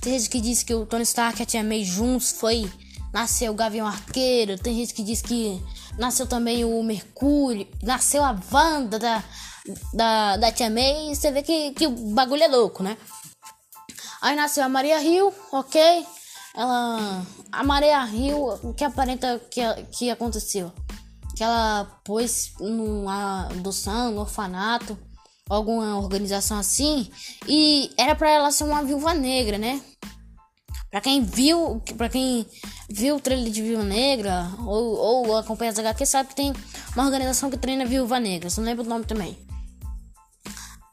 Tem 0.02 0.18
gente 0.18 0.30
que 0.30 0.40
diz 0.40 0.64
que 0.64 0.74
o 0.74 0.86
Tony 0.86 1.04
Stark 1.04 1.40
e 1.40 1.44
a 1.44 1.46
Tia 1.46 1.64
May 1.64 1.84
juntos 1.84 2.32
foi 2.32 2.70
nasceu 3.14 3.52
o 3.52 3.56
Gavião 3.56 3.88
Arqueiro. 3.88 4.58
Tem 4.58 4.76
gente 4.76 4.94
que 4.94 5.04
diz 5.04 5.22
que 5.22 5.62
nasceu 5.98 6.28
também 6.28 6.64
o 6.64 6.82
Mercúrio, 6.84 7.68
nasceu 7.82 8.24
a 8.24 8.40
Wanda 8.52 9.00
da, 9.00 9.24
da, 9.94 10.38
da 10.38 10.52
Tia 10.52 10.70
May. 10.70 11.14
Você 11.14 11.32
vê 11.32 11.42
que, 11.42 11.72
que 11.72 11.88
o 11.88 11.92
bagulho 12.14 12.44
é 12.44 12.48
louco, 12.48 12.84
né? 12.84 12.98
Aí 14.22 14.36
nasceu 14.36 14.64
a 14.64 14.70
Maria 14.70 15.00
Rio, 15.00 15.34
ok? 15.52 16.06
Ela. 16.56 17.26
A 17.52 17.64
Maria 17.64 18.04
Rio, 18.04 18.60
o 18.64 18.74
que 18.74 18.84
aparenta 18.84 19.40
que, 19.50 19.62
que 19.92 20.12
aconteceu? 20.12 20.72
Que 21.40 21.44
ela 21.46 21.86
pôs 22.04 22.52
numa 22.60 23.46
adoção, 23.46 24.12
no 24.12 24.20
orfanato, 24.20 25.00
alguma 25.50 25.98
organização 25.98 26.60
assim, 26.60 27.10
e 27.48 27.90
era 27.98 28.14
para 28.14 28.30
ela 28.30 28.52
ser 28.52 28.66
uma 28.66 28.84
viúva 28.84 29.14
negra, 29.14 29.58
né? 29.58 29.80
Pra 30.92 31.00
quem 31.00 31.24
viu, 31.24 31.82
pra 31.96 32.10
quem 32.10 32.46
viu 32.90 33.16
o 33.16 33.20
trailer 33.22 33.54
de 33.54 33.62
Viúva 33.62 33.86
Negra 33.86 34.52
ou, 34.66 34.98
ou 34.98 35.38
acompanha 35.38 35.72
as 35.72 35.80
HQ, 35.80 36.06
sabe 36.06 36.28
que 36.28 36.36
tem 36.36 36.52
uma 36.94 37.06
organização 37.06 37.50
que 37.50 37.58
treina 37.58 37.86
Viúva 37.86 38.20
Negra, 38.20 38.50
não 38.58 38.64
lembro 38.66 38.84
o 38.84 38.90
nome 38.90 39.06
também. 39.06 39.38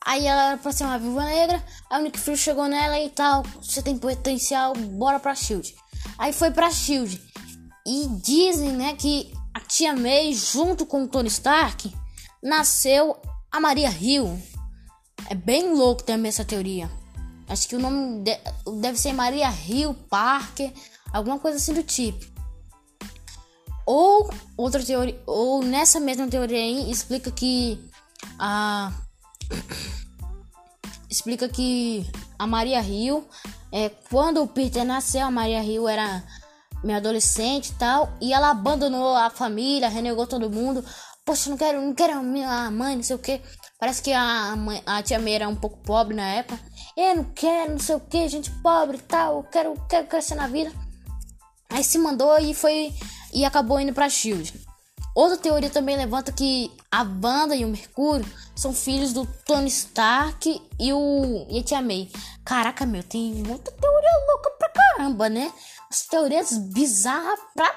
Aí 0.05 0.25
ela 0.25 0.51
era 0.51 0.59
pra 0.59 0.71
ser 0.71 0.85
uma 0.85 0.97
Viúva 0.97 1.25
Negra, 1.25 1.61
a 1.91 1.99
Nick 1.99 2.21
Fury 2.21 2.37
chegou 2.37 2.69
nela 2.69 3.01
e 3.01 3.11
tal, 3.11 3.43
você 3.61 3.83
tem 3.83 3.99
potencial, 3.99 4.75
bora 4.75 5.19
pra 5.19 5.35
SHIELD. 5.35 5.75
Aí 6.17 6.33
foi 6.33 6.53
pra 6.53 6.71
SHIELD. 6.71 7.21
E 7.85 8.07
dizem, 8.23 8.71
né, 8.73 8.95
que 8.95 9.36
a 9.57 9.61
Tia 9.61 9.97
May, 9.97 10.35
junto 10.35 10.85
com 10.85 11.05
o 11.05 11.09
Tony 11.09 11.29
Stark, 11.29 11.91
nasceu 12.43 13.17
a 13.51 13.59
Maria 13.59 13.91
Hill. 13.91 14.39
É 15.31 15.35
bem 15.35 15.73
louco 15.73 16.03
também 16.03 16.29
essa 16.29 16.45
teoria. 16.45 16.91
Acho 17.49 17.67
que 17.67 17.75
o 17.75 17.79
nome 17.79 18.23
de, 18.23 18.39
deve 18.83 18.99
ser 18.99 19.15
Maria 19.15 19.51
Hill 19.51 19.95
Parker, 20.11 20.71
alguma 21.11 21.39
coisa 21.39 21.57
assim 21.57 21.73
do 21.73 21.83
tipo. 21.83 22.23
Ou 23.87 24.31
outra 24.59 24.85
teoria, 24.85 25.19
ou 25.25 25.63
nessa 25.63 25.99
mesma 25.99 26.29
teoria 26.29 26.59
aí 26.59 26.91
explica 26.91 27.31
que 27.31 27.81
a 28.39 28.93
explica 31.09 31.49
que 31.49 32.07
a 32.39 32.47
Maria 32.47 32.83
Hill 32.83 33.27
é 33.73 33.89
quando 33.89 34.43
o 34.43 34.49
Peter 34.49 34.85
nasceu, 34.85 35.25
a 35.25 35.31
Maria 35.31 35.65
Hill 35.65 35.89
era 35.89 36.23
meio 36.83 36.99
adolescente 36.99 37.71
e 37.71 37.75
tal, 37.75 38.13
e 38.21 38.33
ela 38.33 38.51
abandonou 38.51 39.15
a 39.17 39.31
família, 39.31 39.89
renegou 39.89 40.27
todo 40.27 40.51
mundo. 40.51 40.85
Poxa, 41.25 41.51
não 41.51 41.57
quero, 41.57 41.81
não 41.81 41.95
quero 41.95 42.23
minha 42.23 42.71
mãe, 42.71 42.97
não 42.97 43.03
sei 43.03 43.17
o 43.17 43.19
que. 43.19 43.41
Parece 43.79 44.03
que 44.03 44.13
a, 44.13 44.55
mãe, 44.57 44.83
a 44.87 45.03
tia 45.03 45.19
Meira 45.19 45.45
era 45.45 45.51
um 45.51 45.57
pouco 45.57 45.79
pobre 45.79 46.15
na 46.15 46.27
época. 46.27 46.59
Eu 46.97 47.17
não 47.17 47.25
quero, 47.25 47.73
não 47.73 47.79
sei 47.79 47.97
o 47.97 48.01
que, 48.01 48.29
gente 48.29 48.51
pobre 48.63 48.97
e 48.97 49.03
tal, 49.03 49.43
quero, 49.45 49.75
quero 49.89 50.07
crescer 50.07 50.35
na 50.35 50.47
vida. 50.47 50.73
Aí 51.69 51.85
se 51.85 51.99
mandou 51.99 52.39
e 52.39 52.55
foi 52.55 52.95
e 53.33 53.45
acabou 53.45 53.79
indo 53.81 53.93
pra 53.93 54.09
Shield. 54.09 54.67
Outra 55.15 55.37
teoria 55.37 55.71
também 55.71 55.97
levanta 55.97 56.31
que 56.31 56.71
a 56.91 57.03
Wanda 57.03 57.57
e 57.57 57.65
o 57.65 57.69
Mercúrio 57.69 58.27
são 58.55 58.73
filhos 58.73 59.13
do 59.13 59.27
Tony 59.47 59.69
Stark 59.69 60.63
e 60.79 60.93
o 60.93 61.47
e 61.51 61.59
a 61.59 61.63
Tia 61.63 61.83
May. 61.83 62.11
Caraca, 62.45 62.85
meu, 62.87 63.03
tem 63.03 63.35
muita 63.35 63.73
teoria 63.73 64.27
louca 64.27 64.51
caramba, 64.97 65.29
né? 65.29 65.53
As 65.91 66.07
teorias 66.07 66.57
bizarras 66.57 67.39
pra 67.55 67.75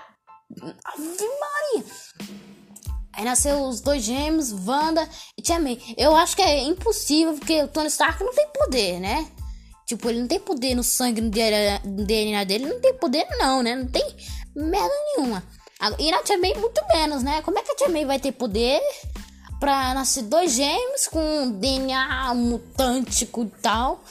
Ave 0.86 1.30
Maria. 1.40 1.86
Aí 3.14 3.26
nasceu 3.26 3.64
os 3.64 3.82
dois 3.82 4.04
gêmeos, 4.04 4.52
Wanda 4.66 5.08
e 5.38 5.42
Tia 5.42 5.60
May. 5.60 5.80
Eu 5.98 6.16
acho 6.16 6.36
que 6.36 6.42
é 6.42 6.64
impossível, 6.64 7.34
porque 7.34 7.62
o 7.62 7.68
Tony 7.68 7.88
Stark 7.88 8.24
não 8.24 8.34
tem 8.34 8.48
poder, 8.54 9.00
né? 9.00 9.30
Tipo, 9.86 10.10
ele 10.10 10.22
não 10.22 10.28
tem 10.28 10.40
poder 10.40 10.76
no 10.76 10.84
sangue, 10.84 11.20
no 11.22 11.30
DNA 11.30 12.44
dele. 12.46 12.66
Não 12.66 12.80
tem 12.80 12.94
poder, 12.94 13.28
não, 13.40 13.62
né? 13.62 13.76
Não 13.76 13.88
tem 13.88 14.04
merda 14.56 14.94
nenhuma. 15.16 15.44
E 15.98 16.12
na 16.12 16.24
Tia 16.24 16.38
May, 16.38 16.54
muito 16.56 16.82
menos, 16.94 17.24
né? 17.24 17.42
Como 17.42 17.58
é 17.58 17.62
que 17.62 17.72
a 17.72 17.76
Tia 17.76 17.90
May 17.90 18.06
vai 18.06 18.20
ter 18.20 18.32
poder 18.32 18.80
pra 19.60 19.94
nascer 19.94 20.24
dois 20.24 20.54
gêmeos 20.54 21.08
com 21.08 21.52
DNA 21.52 22.34
mutântico 22.36 23.44
e 23.44 23.62
tal? 23.62 24.04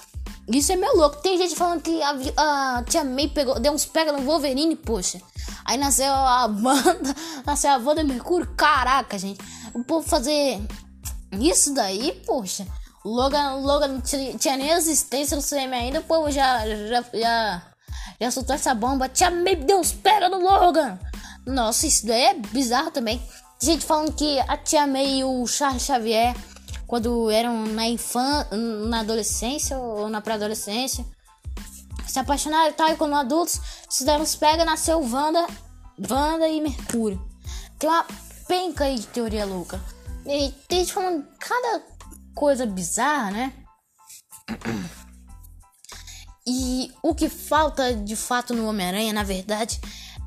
Isso 0.48 0.72
é 0.72 0.76
meio 0.76 0.96
louco. 0.96 1.20
Tem 1.22 1.36
gente 1.36 1.54
falando 1.54 1.82
que 1.82 2.00
a, 2.02 2.16
a 2.36 2.82
Tia 2.84 3.04
May 3.04 3.28
pegou, 3.28 3.60
deu 3.60 3.72
uns 3.72 3.84
pega 3.84 4.12
no 4.12 4.22
Wolverine, 4.22 4.76
poxa. 4.76 5.20
Aí 5.64 5.76
nasceu 5.76 6.12
a 6.12 6.48
banda, 6.48 7.14
nasceu 7.44 7.70
a 7.70 7.76
Wanda 7.76 8.02
Mercúrio. 8.02 8.48
Caraca, 8.56 9.18
gente. 9.18 9.40
O 9.74 9.84
povo 9.84 10.08
fazer 10.08 10.60
isso 11.32 11.74
daí, 11.74 12.22
poxa. 12.26 12.66
Logan, 13.04 13.56
Logan 13.56 14.00
tinha 14.00 14.56
nem 14.56 14.70
existência 14.70 15.36
no 15.36 15.42
cinema 15.42 15.76
ainda. 15.76 16.00
O 16.00 16.04
povo 16.04 16.30
já, 16.30 16.66
já, 16.66 17.04
já, 17.12 17.62
já 18.20 18.30
soltou 18.30 18.54
essa 18.54 18.74
bomba. 18.74 19.08
Tia 19.08 19.30
May 19.30 19.56
deu 19.56 19.78
uns 19.78 19.92
pega 19.92 20.28
no 20.28 20.38
Logan. 20.38 20.98
Nossa, 21.46 21.86
isso 21.86 22.06
daí 22.06 22.22
é 22.22 22.34
bizarro 22.34 22.90
também. 22.90 23.22
Tem 23.58 23.72
gente 23.72 23.84
falando 23.84 24.12
que 24.12 24.38
a 24.40 24.56
Tia 24.56 24.86
May 24.86 25.18
e 25.18 25.24
o 25.24 25.46
Charles 25.46 25.82
Xavier, 25.82 26.36
quando 26.88 27.30
eram 27.30 27.66
na 27.66 27.86
infância, 27.86 28.56
na 28.56 29.00
adolescência 29.00 29.78
ou 29.78 30.08
na 30.08 30.22
pré-adolescência, 30.22 31.04
se 32.06 32.18
apaixonaram 32.18 32.72
tal, 32.72 32.88
e 32.88 32.96
quando 32.96 33.14
adultos 33.14 33.60
se 33.90 34.06
deram 34.06 34.24
os 34.24 34.34
pega, 34.34 34.64
nasceu 34.64 34.98
Wanda, 34.98 35.46
Wanda 36.10 36.48
e 36.48 36.62
Mercúrio. 36.62 37.22
Tem 37.78 37.90
uma 37.90 38.06
penca 38.48 38.84
aí 38.84 38.98
de 38.98 39.06
teoria 39.08 39.44
louca. 39.44 39.78
E 40.24 40.50
tem 40.66 40.86
falando 40.86 41.26
cada 41.38 41.82
coisa 42.34 42.64
bizarra, 42.64 43.32
né? 43.32 43.52
E 46.46 46.90
o 47.02 47.14
que 47.14 47.28
falta 47.28 47.94
de 47.94 48.16
fato 48.16 48.54
no 48.54 48.66
Homem-Aranha, 48.66 49.12
na 49.12 49.22
verdade, 49.22 49.78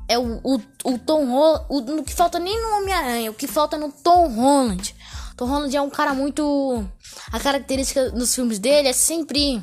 é 0.08 0.16
o, 0.16 0.40
o, 0.44 0.60
o 0.84 0.98
Tom 0.98 1.26
Holland. 1.26 1.66
O, 1.68 1.78
o 1.98 2.04
que 2.04 2.14
falta 2.14 2.38
nem 2.38 2.60
no 2.62 2.76
Homem-Aranha, 2.76 3.32
o 3.32 3.34
que 3.34 3.48
falta 3.48 3.76
no 3.76 3.90
Tom 3.90 4.28
Holland. 4.28 4.94
Tom 5.42 5.48
Holland 5.48 5.76
é 5.76 5.82
um 5.82 5.90
cara 5.90 6.14
muito. 6.14 6.86
A 7.32 7.40
característica 7.40 8.10
dos 8.10 8.32
filmes 8.32 8.60
dele 8.60 8.86
é 8.86 8.92
sempre 8.92 9.60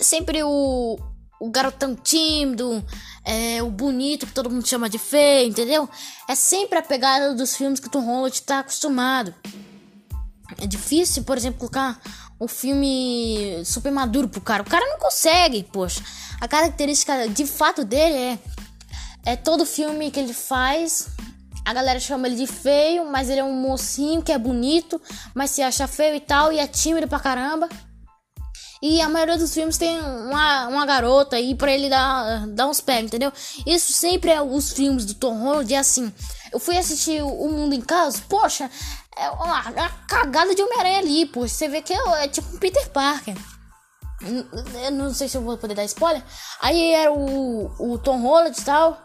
sempre 0.00 0.42
o, 0.42 0.98
o 1.38 1.50
garotão 1.50 1.94
tímido, 1.94 2.82
é, 3.22 3.62
o 3.62 3.70
bonito 3.70 4.26
que 4.26 4.32
todo 4.32 4.48
mundo 4.48 4.66
chama 4.66 4.88
de 4.88 4.98
feio, 4.98 5.50
entendeu? 5.50 5.86
É 6.26 6.34
sempre 6.34 6.78
a 6.78 6.82
pegada 6.82 7.34
dos 7.34 7.54
filmes 7.54 7.78
que 7.78 7.86
o 7.86 7.90
Tom 7.90 8.00
Holland 8.00 8.40
tá 8.42 8.60
acostumado. 8.60 9.34
É 10.58 10.66
difícil, 10.66 11.22
por 11.22 11.36
exemplo, 11.36 11.58
colocar 11.58 12.00
um 12.40 12.48
filme 12.48 13.62
super 13.62 13.92
maduro 13.92 14.26
pro 14.26 14.40
cara. 14.40 14.62
O 14.62 14.70
cara 14.70 14.86
não 14.86 14.98
consegue, 14.98 15.64
poxa. 15.64 16.02
A 16.40 16.48
característica 16.48 17.28
de 17.28 17.44
fato 17.44 17.84
dele 17.84 18.16
é 18.16 18.38
é 19.24 19.36
todo 19.36 19.64
filme 19.64 20.10
que 20.10 20.18
ele 20.18 20.32
faz, 20.32 21.08
a 21.64 21.72
galera 21.72 22.00
chama 22.00 22.26
ele 22.26 22.36
de 22.36 22.46
feio, 22.46 23.04
mas 23.10 23.28
ele 23.28 23.40
é 23.40 23.44
um 23.44 23.52
mocinho 23.52 24.22
que 24.22 24.32
é 24.32 24.38
bonito, 24.38 25.00
mas 25.34 25.50
se 25.50 25.62
acha 25.62 25.86
feio 25.86 26.16
e 26.16 26.20
tal, 26.20 26.52
e 26.52 26.58
é 26.58 26.66
tímido 26.66 27.08
pra 27.08 27.20
caramba. 27.20 27.68
E 28.82 29.00
a 29.00 29.08
maioria 29.08 29.38
dos 29.38 29.54
filmes 29.54 29.78
tem 29.78 29.96
uma, 30.00 30.66
uma 30.66 30.84
garota 30.84 31.36
aí 31.36 31.54
pra 31.54 31.70
ele 31.70 31.88
dar, 31.88 32.48
dar 32.48 32.66
uns 32.66 32.80
pés, 32.80 33.04
entendeu? 33.04 33.32
Isso 33.64 33.92
sempre 33.92 34.32
é 34.32 34.42
os 34.42 34.72
filmes 34.72 35.04
do 35.04 35.14
Tom 35.14 35.38
Holland, 35.38 35.72
é 35.72 35.78
assim. 35.78 36.12
Eu 36.52 36.58
fui 36.58 36.76
assistir 36.76 37.22
O 37.22 37.48
Mundo 37.48 37.74
em 37.74 37.80
Casa, 37.80 38.20
poxa, 38.28 38.68
é 39.16 39.30
uma, 39.30 39.70
uma 39.70 39.88
cagada 40.08 40.52
de 40.52 40.62
Homem-Aranha 40.62 40.98
ali, 40.98 41.26
poxa. 41.26 41.54
Você 41.54 41.68
vê 41.68 41.80
que 41.80 41.92
é, 41.92 42.24
é 42.24 42.28
tipo 42.28 42.56
um 42.56 42.58
Peter 42.58 42.90
Parker. 42.90 43.36
Eu 44.84 44.90
não 44.90 45.14
sei 45.14 45.28
se 45.28 45.36
eu 45.36 45.42
vou 45.42 45.56
poder 45.56 45.74
dar 45.74 45.84
spoiler. 45.84 46.22
Aí 46.60 46.92
era 46.92 47.12
o, 47.12 47.72
o 47.78 47.98
Tom 47.98 48.20
Holland 48.20 48.58
e 48.58 48.64
tal. 48.64 49.00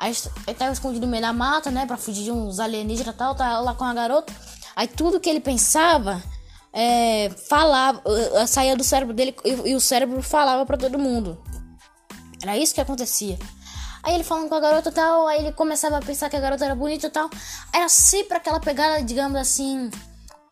Aí 0.00 0.16
ele 0.46 0.56
tava 0.56 0.72
escondido 0.72 1.04
no 1.04 1.10
meio 1.10 1.22
da 1.22 1.30
mata, 1.30 1.70
né? 1.70 1.84
Pra 1.84 1.98
fugir 1.98 2.24
de 2.24 2.32
uns 2.32 2.58
alienígenas 2.58 3.14
e 3.14 3.18
tal. 3.18 3.34
Tá 3.34 3.60
lá 3.60 3.74
com 3.74 3.84
a 3.84 3.92
garota. 3.92 4.32
Aí 4.74 4.88
tudo 4.88 5.20
que 5.20 5.28
ele 5.28 5.40
pensava 5.40 6.22
é, 6.72 7.28
falava, 7.50 8.00
uh, 8.08 8.42
uh, 8.42 8.46
saía 8.46 8.74
do 8.74 8.82
cérebro 8.82 9.14
dele 9.14 9.36
e, 9.44 9.70
e 9.70 9.74
o 9.74 9.80
cérebro 9.80 10.22
falava 10.22 10.64
para 10.64 10.78
todo 10.78 10.98
mundo. 10.98 11.38
Era 12.42 12.56
isso 12.56 12.74
que 12.74 12.80
acontecia. 12.80 13.38
Aí 14.02 14.14
ele 14.14 14.24
falando 14.24 14.48
com 14.48 14.54
a 14.54 14.60
garota 14.60 14.88
e 14.88 14.92
tal, 14.92 15.26
aí 15.26 15.40
ele 15.40 15.52
começava 15.52 15.98
a 15.98 16.00
pensar 16.00 16.30
que 16.30 16.36
a 16.36 16.40
garota 16.40 16.64
era 16.64 16.74
bonita 16.74 17.08
e 17.08 17.10
tal. 17.10 17.28
Era 17.70 17.90
sempre 17.90 18.38
aquela 18.38 18.58
pegada, 18.58 19.02
digamos 19.02 19.38
assim, 19.38 19.90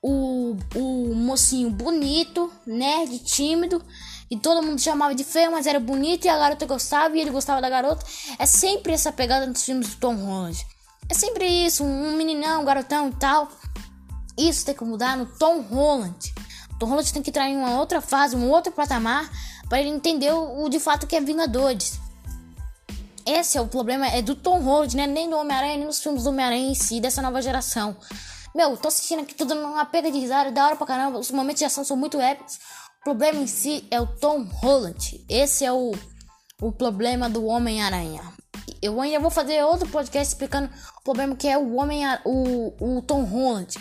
o, 0.02 0.54
o 0.74 1.14
mocinho 1.14 1.70
bonito, 1.70 2.52
nerd, 2.66 3.18
tímido. 3.20 3.82
E 4.30 4.38
todo 4.38 4.62
mundo 4.62 4.80
chamava 4.80 5.14
de 5.14 5.24
feio, 5.24 5.50
mas 5.50 5.66
era 5.66 5.80
bonito 5.80 6.26
e 6.26 6.28
a 6.28 6.36
garota 6.36 6.66
gostava 6.66 7.16
e 7.16 7.20
ele 7.20 7.30
gostava 7.30 7.60
da 7.60 7.70
garota. 7.70 8.04
É 8.38 8.44
sempre 8.44 8.92
essa 8.92 9.10
pegada 9.10 9.46
nos 9.46 9.62
filmes 9.62 9.88
do 9.88 9.96
Tom 9.96 10.16
Holland. 10.16 10.66
É 11.08 11.14
sempre 11.14 11.46
isso, 11.46 11.82
um 11.82 12.16
meninão, 12.16 12.62
um 12.62 12.64
garotão 12.64 13.08
e 13.08 13.12
tal. 13.12 13.48
Isso 14.36 14.66
tem 14.66 14.74
que 14.74 14.84
mudar 14.84 15.16
no 15.16 15.24
Tom 15.24 15.62
Holland. 15.62 16.34
Tom 16.78 16.86
Holland 16.86 17.12
tem 17.12 17.22
que 17.22 17.30
entrar 17.30 17.48
em 17.48 17.56
uma 17.56 17.78
outra 17.78 18.00
fase, 18.00 18.36
um 18.36 18.50
outro 18.50 18.70
patamar, 18.70 19.28
para 19.68 19.80
ele 19.80 19.88
entender 19.88 20.32
o, 20.32 20.64
o, 20.64 20.68
de 20.68 20.78
fato 20.78 21.06
que 21.06 21.16
é 21.16 21.20
Vingadores. 21.20 21.98
Esse 23.26 23.58
é 23.58 23.60
o 23.60 23.66
problema, 23.66 24.06
é 24.06 24.22
do 24.22 24.34
Tom 24.34 24.60
Holland, 24.60 24.96
né? 24.96 25.06
Nem 25.06 25.28
do 25.28 25.36
Homem-Aranha, 25.36 25.76
nem 25.76 25.86
dos 25.86 26.00
filmes 26.00 26.22
do 26.22 26.30
Homem-Aranha 26.30 26.70
em 26.70 26.74
si, 26.74 27.00
dessa 27.00 27.20
nova 27.20 27.42
geração. 27.42 27.96
Meu, 28.54 28.76
tô 28.76 28.88
assistindo 28.88 29.20
aqui 29.20 29.34
tudo 29.34 29.54
numa 29.54 29.84
pega 29.84 30.10
de 30.10 30.18
risada, 30.18 30.50
da 30.50 30.66
hora 30.66 30.76
pra 30.76 30.86
caramba. 30.86 31.18
Os 31.18 31.30
momentos 31.30 31.58
de 31.58 31.64
ação 31.64 31.84
são 31.84 31.96
muito 31.96 32.20
épicos. 32.20 32.58
O 33.00 33.04
problema 33.04 33.40
em 33.40 33.46
si 33.46 33.86
é 33.90 34.00
o 34.00 34.06
Tom 34.06 34.42
Holland. 34.42 35.24
Esse 35.28 35.64
é 35.64 35.72
o, 35.72 35.92
o 36.60 36.72
problema 36.72 37.30
do 37.30 37.46
Homem-Aranha. 37.46 38.22
Eu 38.82 39.00
ainda 39.00 39.20
vou 39.20 39.30
fazer 39.30 39.62
outro 39.64 39.88
podcast 39.88 40.34
explicando 40.34 40.70
o 40.98 41.02
problema 41.02 41.34
que 41.34 41.48
é 41.48 41.56
o 41.56 41.74
Homem 41.76 42.02
o, 42.24 42.74
o 42.80 43.02
Tom 43.02 43.24
Holland. 43.24 43.78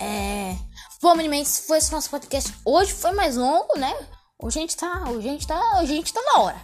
É. 0.00 0.56
Bom, 1.00 1.14
meninos, 1.14 1.58
foi 1.66 1.78
esse 1.78 1.92
nosso 1.92 2.10
podcast. 2.10 2.52
Hoje 2.64 2.92
foi 2.92 3.12
mais 3.12 3.36
longo, 3.36 3.78
né? 3.78 3.94
Hoje 4.38 4.58
a 4.58 4.62
gente 4.62 4.76
tá. 4.76 5.04
Hoje 5.08 5.28
a 5.28 5.32
gente 5.32 5.46
tá. 5.46 5.60
Hoje 5.80 5.92
a 5.92 5.96
gente 5.96 6.12
tá 6.12 6.22
na 6.22 6.40
hora. 6.40 6.60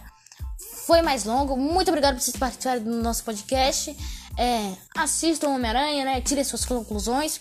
Foi 0.85 1.01
mais 1.01 1.23
longo. 1.23 1.55
Muito 1.55 1.87
obrigado 1.89 2.15
por 2.15 2.21
vocês 2.21 2.35
participarem 2.35 2.83
do 2.83 3.01
nosso 3.01 3.23
podcast. 3.23 3.95
É, 4.37 4.75
assistam 4.97 5.49
Homem-Aranha, 5.49 6.05
né? 6.05 6.21
Tirem 6.21 6.43
suas 6.43 6.65
conclusões. 6.65 7.39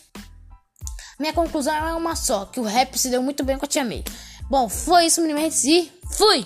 Minha 1.22 1.32
conclusão 1.32 1.72
é 1.72 1.94
uma 1.94 2.16
só: 2.16 2.46
que 2.46 2.58
o 2.58 2.64
rap 2.64 2.98
se 2.98 3.08
deu 3.08 3.22
muito 3.22 3.44
bem 3.44 3.56
com 3.56 3.64
a 3.64 3.68
Tia 3.68 3.84
May. 3.84 4.02
Bom, 4.50 4.68
foi 4.68 5.06
isso, 5.06 5.20
meninos, 5.20 5.62
e 5.62 5.88
fui! 6.10 6.44